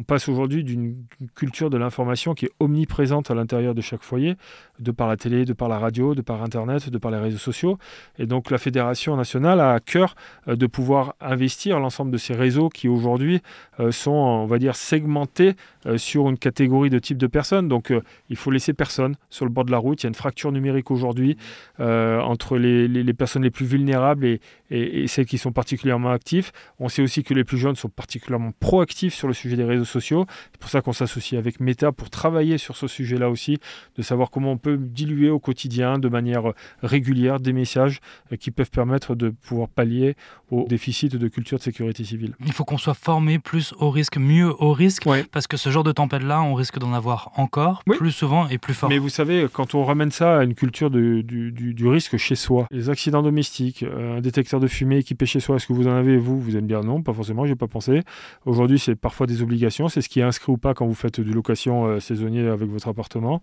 On 0.00 0.04
passe 0.04 0.28
aujourd'hui 0.28 0.62
d'une 0.62 1.06
culture 1.34 1.70
de 1.70 1.76
l'information 1.76 2.32
qui 2.32 2.44
est 2.44 2.52
omniprésente 2.60 3.32
à 3.32 3.34
l'intérieur 3.34 3.74
de 3.74 3.80
chaque 3.80 4.02
foyer, 4.02 4.36
de 4.78 4.92
par 4.92 5.08
la 5.08 5.16
télé, 5.16 5.44
de 5.44 5.52
par 5.52 5.68
la 5.68 5.76
radio, 5.80 6.14
de 6.14 6.22
par 6.22 6.40
Internet, 6.44 6.88
de 6.88 6.98
par 6.98 7.10
les 7.10 7.18
réseaux 7.18 7.38
sociaux. 7.38 7.78
Et 8.16 8.26
donc 8.26 8.52
la 8.52 8.58
Fédération 8.58 9.16
nationale 9.16 9.58
a 9.58 9.72
à 9.72 9.80
cœur 9.80 10.14
euh, 10.46 10.54
de 10.54 10.66
pouvoir 10.68 11.14
investir 11.20 11.80
l'ensemble 11.80 12.12
de 12.12 12.16
ces 12.16 12.34
réseaux 12.34 12.68
qui 12.68 12.86
aujourd'hui 12.86 13.40
euh, 13.80 13.90
sont, 13.90 14.12
on 14.12 14.46
va 14.46 14.60
dire, 14.60 14.76
segmentés 14.76 15.54
euh, 15.86 15.98
sur 15.98 16.28
une 16.28 16.38
catégorie 16.38 16.90
de 16.90 17.00
type 17.00 17.18
de 17.18 17.26
personnes. 17.26 17.66
Donc 17.66 17.92
il 18.28 18.36
faut 18.36 18.52
laisser 18.52 18.74
personne 18.74 19.16
sur 19.30 19.46
le 19.46 19.50
bord 19.50 19.64
de 19.64 19.72
la 19.72 19.78
route. 19.78 20.00
Il 20.02 20.04
y 20.04 20.06
a 20.06 20.10
une 20.10 20.14
fracture 20.14 20.52
numérique 20.52 20.92
aujourd'hui 20.92 21.36
entre 21.78 22.56
les, 22.56 23.12
personnes 23.14 23.42
les 23.42 23.50
plus 23.50 23.66
vulnérables 23.66 24.26
et, 24.26 24.40
et, 24.70 25.06
celles 25.06 25.26
qui 25.26 25.38
sont 25.38 25.52
particulièrement 25.52 26.10
actives. 26.10 26.52
On 26.78 26.88
sait 26.88 27.02
aussi 27.02 27.24
que 27.24 27.34
les 27.34 27.44
plus 27.44 27.58
jeunes 27.58 27.74
sont 27.74 27.88
particulièrement 27.88 28.52
proactifs 28.60 29.14
sur 29.14 29.26
le 29.28 29.34
sujet 29.34 29.56
des 29.56 29.64
réseaux 29.64 29.84
sociaux. 29.88 30.26
C'est 30.52 30.60
pour 30.60 30.70
ça 30.70 30.80
qu'on 30.80 30.92
s'associe 30.92 31.38
avec 31.38 31.60
Meta 31.60 31.92
pour 31.92 32.10
travailler 32.10 32.58
sur 32.58 32.76
ce 32.76 32.86
sujet-là 32.86 33.30
aussi, 33.30 33.58
de 33.96 34.02
savoir 34.02 34.30
comment 34.30 34.52
on 34.52 34.58
peut 34.58 34.76
diluer 34.76 35.30
au 35.30 35.38
quotidien 35.38 35.98
de 35.98 36.08
manière 36.08 36.52
régulière 36.82 37.40
des 37.40 37.52
messages 37.52 38.00
euh, 38.32 38.36
qui 38.36 38.50
peuvent 38.50 38.70
permettre 38.70 39.14
de 39.14 39.30
pouvoir 39.30 39.68
pallier 39.68 40.14
au 40.50 40.66
déficit 40.66 41.16
de 41.16 41.28
culture 41.28 41.58
de 41.58 41.62
sécurité 41.62 42.04
civile. 42.04 42.34
Il 42.46 42.52
faut 42.52 42.64
qu'on 42.64 42.78
soit 42.78 42.94
formé 42.94 43.38
plus 43.38 43.74
au 43.78 43.90
risque, 43.90 44.16
mieux 44.16 44.50
au 44.62 44.72
risque, 44.72 45.06
parce 45.32 45.46
que 45.46 45.56
ce 45.56 45.70
genre 45.70 45.84
de 45.84 45.92
tempête-là, 45.92 46.42
on 46.42 46.54
risque 46.54 46.78
d'en 46.78 46.92
avoir 46.92 47.32
encore 47.36 47.82
plus 47.84 48.12
souvent 48.12 48.48
et 48.48 48.58
plus 48.58 48.74
fort. 48.74 48.88
Mais 48.88 48.98
vous 48.98 49.08
savez, 49.08 49.46
quand 49.52 49.74
on 49.74 49.84
ramène 49.84 50.10
ça 50.10 50.38
à 50.38 50.44
une 50.44 50.54
culture 50.54 50.90
du, 50.90 51.22
du, 51.22 51.88
risque 51.88 52.16
chez 52.16 52.34
soi, 52.34 52.66
les 52.70 52.90
accidents 52.90 53.22
domestiques, 53.22 53.82
euh, 53.82 54.18
un 54.18 54.20
détecteur 54.20 54.60
de 54.60 54.66
fumée 54.66 54.98
équipé 54.98 55.26
chez 55.26 55.40
soi, 55.40 55.56
est-ce 55.56 55.66
que 55.66 55.72
vous 55.72 55.88
en 55.88 55.92
avez, 55.92 56.16
vous? 56.16 56.40
Vous 56.40 56.50
allez 56.50 56.62
me 56.62 56.68
dire 56.68 56.82
non, 56.82 57.02
pas 57.02 57.12
forcément, 57.12 57.46
j'ai 57.46 57.54
pas 57.54 57.66
pensé. 57.66 58.02
Aujourd'hui, 58.44 58.78
c'est 58.78 58.94
parfois 58.94 59.26
des 59.26 59.42
obligations, 59.42 59.77
c'est 59.86 60.00
ce 60.00 60.08
qui 60.08 60.18
est 60.18 60.24
inscrit 60.24 60.50
ou 60.50 60.56
pas 60.56 60.74
quand 60.74 60.86
vous 60.86 60.94
faites 60.94 61.20
du 61.20 61.32
location 61.32 61.86
euh, 61.86 62.00
saisonnier 62.00 62.48
avec 62.48 62.68
votre 62.68 62.88
appartement. 62.88 63.40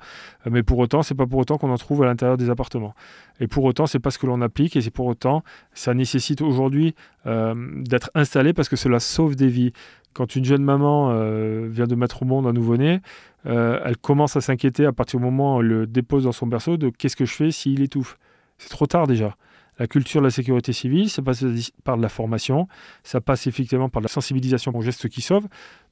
mais 0.49 0.63
pour 0.63 0.79
autant, 0.79 1.03
c'est 1.03 1.15
pas 1.15 1.25
pour 1.25 1.39
autant 1.39 1.57
qu'on 1.57 1.71
en 1.71 1.77
trouve 1.77 2.03
à 2.03 2.05
l'intérieur 2.05 2.35
des 2.35 2.49
appartements. 2.49 2.93
Et 3.39 3.47
pour 3.47 3.63
autant, 3.63 3.85
c'est 3.85 3.99
pas 3.99 4.11
ce 4.11 4.17
que 4.17 4.27
l'on 4.27 4.41
applique 4.41 4.75
et 4.75 4.81
c'est 4.81 4.91
pour 4.91 5.05
autant, 5.05 5.43
ça 5.73 5.93
nécessite 5.93 6.41
aujourd'hui 6.41 6.95
euh, 7.25 7.53
d'être 7.83 8.09
installé 8.15 8.53
parce 8.53 8.69
que 8.69 8.75
cela 8.75 8.99
sauve 8.99 9.35
des 9.35 9.47
vies. 9.47 9.71
Quand 10.13 10.35
une 10.35 10.45
jeune 10.45 10.63
maman 10.63 11.11
euh, 11.11 11.67
vient 11.69 11.87
de 11.87 11.95
mettre 11.95 12.23
au 12.23 12.25
monde 12.25 12.47
un 12.47 12.53
nouveau-né, 12.53 13.01
euh, 13.45 13.79
elle 13.83 13.97
commence 13.97 14.37
à 14.37 14.41
s'inquiéter 14.41 14.85
à 14.85 14.93
partir 14.93 15.19
du 15.19 15.25
moment 15.25 15.57
où 15.57 15.61
elle 15.61 15.67
le 15.67 15.87
dépose 15.87 16.23
dans 16.23 16.31
son 16.31 16.47
berceau 16.47 16.77
de 16.77 16.89
qu'est-ce 16.89 17.17
que 17.17 17.25
je 17.25 17.33
fais 17.33 17.51
s'il 17.51 17.81
étouffe. 17.81 18.17
C'est 18.57 18.69
trop 18.69 18.85
tard 18.85 19.07
déjà. 19.07 19.35
La 19.77 19.87
culture 19.87 20.21
de 20.21 20.27
la 20.27 20.31
sécurité 20.31 20.71
civile, 20.71 21.09
ça 21.09 21.21
passe 21.21 21.43
par 21.83 21.97
de 21.97 22.01
la 22.01 22.07
formation, 22.07 22.69
ça 23.03 23.19
passe 23.19 23.45
effectivement 23.45 23.89
par 23.89 24.01
de 24.01 24.05
la 24.05 24.09
sensibilisation 24.09 24.73
aux 24.73 24.81
gestes 24.81 25.09
qui 25.09 25.19
sauvent. 25.19 25.47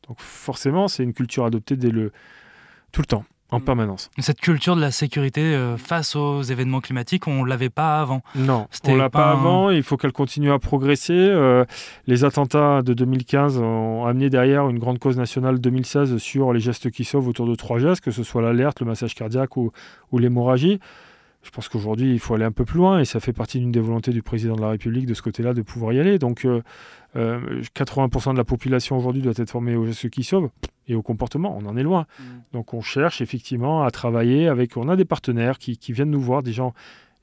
Donc 0.07 0.19
forcément, 0.19 0.87
c'est 0.87 1.03
une 1.03 1.13
culture 1.13 1.45
adoptée 1.45 1.75
dès 1.75 1.89
le 1.89 2.11
tout 2.91 3.01
le 3.01 3.07
temps 3.07 3.25
en 3.53 3.59
mm. 3.59 3.63
permanence. 3.63 4.11
Cette 4.19 4.39
culture 4.39 4.75
de 4.75 4.81
la 4.81 4.91
sécurité 4.91 5.41
euh, 5.41 5.77
face 5.77 6.15
aux 6.15 6.41
événements 6.41 6.81
climatiques, 6.81 7.27
on 7.27 7.43
ne 7.43 7.49
l'avait 7.49 7.69
pas 7.69 8.01
avant. 8.01 8.21
Non, 8.35 8.67
on 8.85 8.95
l'a 8.95 9.09
pas, 9.09 9.31
avant. 9.31 9.69
Il 9.69 9.83
faut 9.83 9.97
qu'elle 9.97 10.11
continue 10.11 10.51
à 10.51 10.59
progresser. 10.59 11.13
Euh, 11.13 11.65
les 12.07 12.25
attentats 12.25 12.81
de 12.81 12.93
2015 12.93 13.59
ont 13.59 14.05
amené 14.05 14.29
derrière 14.29 14.69
une 14.69 14.79
grande 14.79 14.99
cause 14.99 15.17
nationale 15.17 15.59
2016 15.59 16.17
sur 16.17 16.53
les 16.53 16.59
gestes 16.59 16.89
qui 16.91 17.03
sauvent 17.03 17.27
autour 17.27 17.47
de 17.47 17.55
trois 17.55 17.79
gestes, 17.79 18.03
que 18.03 18.11
ce 18.11 18.23
soit 18.23 18.41
l'alerte, 18.41 18.79
le 18.79 18.87
massage 18.87 19.15
cardiaque 19.15 19.57
ou, 19.57 19.71
ou 20.11 20.17
l'hémorragie. 20.17 20.79
Je 21.43 21.49
pense 21.49 21.67
qu'aujourd'hui, 21.67 22.13
il 22.13 22.19
faut 22.19 22.33
aller 22.33 22.45
un 22.45 22.51
peu 22.51 22.65
plus 22.65 22.77
loin 22.77 22.99
et 22.99 23.05
ça 23.05 23.19
fait 23.19 23.33
partie 23.33 23.59
d'une 23.59 23.71
des 23.71 23.81
volontés 23.81 24.11
du 24.11 24.23
président 24.23 24.55
de 24.55 24.61
la 24.61 24.69
République 24.69 25.05
de 25.05 25.13
ce 25.13 25.21
côté-là 25.21 25.53
de 25.53 25.61
pouvoir 25.61 25.91
y 25.93 25.99
aller. 25.99 26.17
Donc, 26.17 26.45
80% 26.45 27.15
euh, 27.15 28.33
de 28.33 28.37
la 28.37 28.43
population 28.43 28.97
aujourd'hui 28.97 29.21
doit 29.21 29.33
être 29.35 29.49
formée 29.49 29.75
aux 29.75 29.85
gestes 29.85 30.09
qui 30.09 30.23
sauvent 30.23 30.49
et 30.87 30.95
au 30.95 31.01
comportement. 31.01 31.55
On 31.57 31.65
en 31.65 31.77
est 31.77 31.83
loin. 31.83 32.05
Mm. 32.19 32.23
Donc 32.53 32.73
on 32.73 32.81
cherche 32.81 33.21
effectivement 33.21 33.83
à 33.83 33.91
travailler 33.91 34.47
avec. 34.47 34.77
On 34.77 34.89
a 34.89 34.95
des 34.95 35.05
partenaires 35.05 35.57
qui, 35.57 35.77
viennent 35.89 36.11
nous 36.11 36.21
voir, 36.21 36.43
des 36.43 36.53
gens 36.53 36.73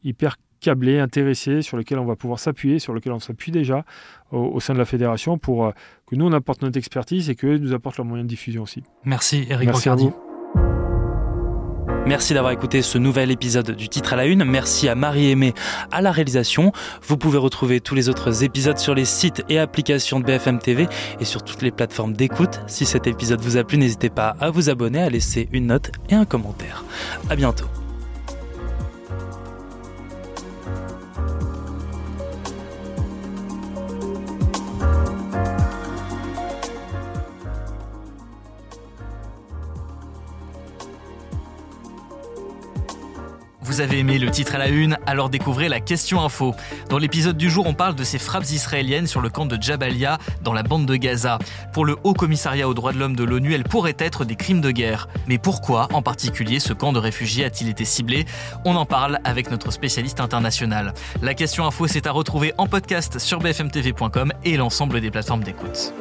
hyper 0.04 0.36
câblés, 0.60 0.98
intéressés, 0.98 1.62
sur 1.62 1.78
lesquels 1.78 1.98
on 1.98 2.04
va 2.04 2.16
pouvoir 2.16 2.38
s'appuyer, 2.38 2.78
sur 2.78 2.94
lesquels 2.94 3.12
on 3.12 3.20
s'appuie 3.20 3.50
déjà 3.50 3.84
au, 4.30 4.60
sein 4.60 4.74
de 4.74 4.78
la 4.78 4.84
fédération 4.84 5.38
pour 5.38 5.64
euh, 5.64 5.70
que 6.06 6.14
nous 6.14 6.26
on 6.26 6.32
apporte 6.32 6.62
notre 6.62 6.76
expertise 6.76 7.30
et 7.30 7.34
qu'eux 7.34 7.56
nous 7.56 7.72
apportent 7.72 7.96
leurs 7.96 8.06
moyens 8.06 8.26
de 8.26 8.30
diffusion 8.30 8.62
aussi. 8.62 8.82
Merci 9.04 9.46
Eric 9.48 9.68
Merci 9.68 9.88
Merci 12.06 12.34
d'avoir 12.34 12.52
écouté 12.52 12.82
ce 12.82 12.98
nouvel 12.98 13.30
épisode 13.30 13.70
du 13.72 13.88
titre 13.88 14.12
à 14.14 14.16
la 14.16 14.26
une. 14.26 14.44
Merci 14.44 14.88
à 14.88 14.94
Marie-Aimée 14.94 15.54
à 15.92 16.02
la 16.02 16.10
réalisation. 16.10 16.72
Vous 17.06 17.16
pouvez 17.16 17.38
retrouver 17.38 17.80
tous 17.80 17.94
les 17.94 18.08
autres 18.08 18.42
épisodes 18.42 18.78
sur 18.78 18.94
les 18.94 19.04
sites 19.04 19.44
et 19.48 19.58
applications 19.58 20.20
de 20.20 20.24
BFM 20.24 20.58
TV 20.58 20.88
et 21.20 21.24
sur 21.24 21.42
toutes 21.42 21.62
les 21.62 21.70
plateformes 21.70 22.14
d'écoute. 22.14 22.60
Si 22.66 22.84
cet 22.84 23.06
épisode 23.06 23.40
vous 23.40 23.56
a 23.56 23.64
plu, 23.64 23.78
n'hésitez 23.78 24.10
pas 24.10 24.36
à 24.40 24.50
vous 24.50 24.70
abonner, 24.70 25.02
à 25.02 25.10
laisser 25.10 25.48
une 25.52 25.66
note 25.66 25.92
et 26.08 26.14
un 26.14 26.24
commentaire. 26.24 26.84
À 27.28 27.36
bientôt. 27.36 27.66
Vous 43.80 43.86
avez 43.86 44.00
aimé 44.00 44.18
le 44.18 44.30
titre 44.30 44.56
à 44.56 44.58
la 44.58 44.68
une, 44.68 44.98
alors 45.06 45.30
découvrez 45.30 45.70
la 45.70 45.80
question 45.80 46.20
info. 46.20 46.54
Dans 46.90 46.98
l'épisode 46.98 47.38
du 47.38 47.48
jour, 47.48 47.66
on 47.66 47.72
parle 47.72 47.94
de 47.94 48.04
ces 48.04 48.18
frappes 48.18 48.50
israéliennes 48.50 49.06
sur 49.06 49.22
le 49.22 49.30
camp 49.30 49.46
de 49.46 49.56
Jabalia, 49.58 50.18
dans 50.42 50.52
la 50.52 50.62
bande 50.62 50.84
de 50.84 50.96
Gaza. 50.96 51.38
Pour 51.72 51.86
le 51.86 51.96
Haut 52.04 52.12
Commissariat 52.12 52.68
aux 52.68 52.74
droits 52.74 52.92
de 52.92 52.98
l'homme 52.98 53.16
de 53.16 53.24
l'ONU, 53.24 53.54
elles 53.54 53.64
pourraient 53.64 53.96
être 53.98 54.26
des 54.26 54.36
crimes 54.36 54.60
de 54.60 54.70
guerre. 54.70 55.08
Mais 55.28 55.38
pourquoi, 55.38 55.88
en 55.94 56.02
particulier, 56.02 56.60
ce 56.60 56.74
camp 56.74 56.92
de 56.92 56.98
réfugiés 56.98 57.46
a-t-il 57.46 57.70
été 57.70 57.86
ciblé? 57.86 58.26
On 58.66 58.76
en 58.76 58.84
parle 58.84 59.18
avec 59.24 59.50
notre 59.50 59.70
spécialiste 59.70 60.20
international. 60.20 60.92
La 61.22 61.32
question 61.32 61.64
info, 61.64 61.86
c'est 61.86 62.06
à 62.06 62.12
retrouver 62.12 62.52
en 62.58 62.66
podcast 62.66 63.18
sur 63.18 63.38
bfmtv.com 63.38 64.34
et 64.44 64.58
l'ensemble 64.58 65.00
des 65.00 65.10
plateformes 65.10 65.42
d'écoute. 65.42 65.94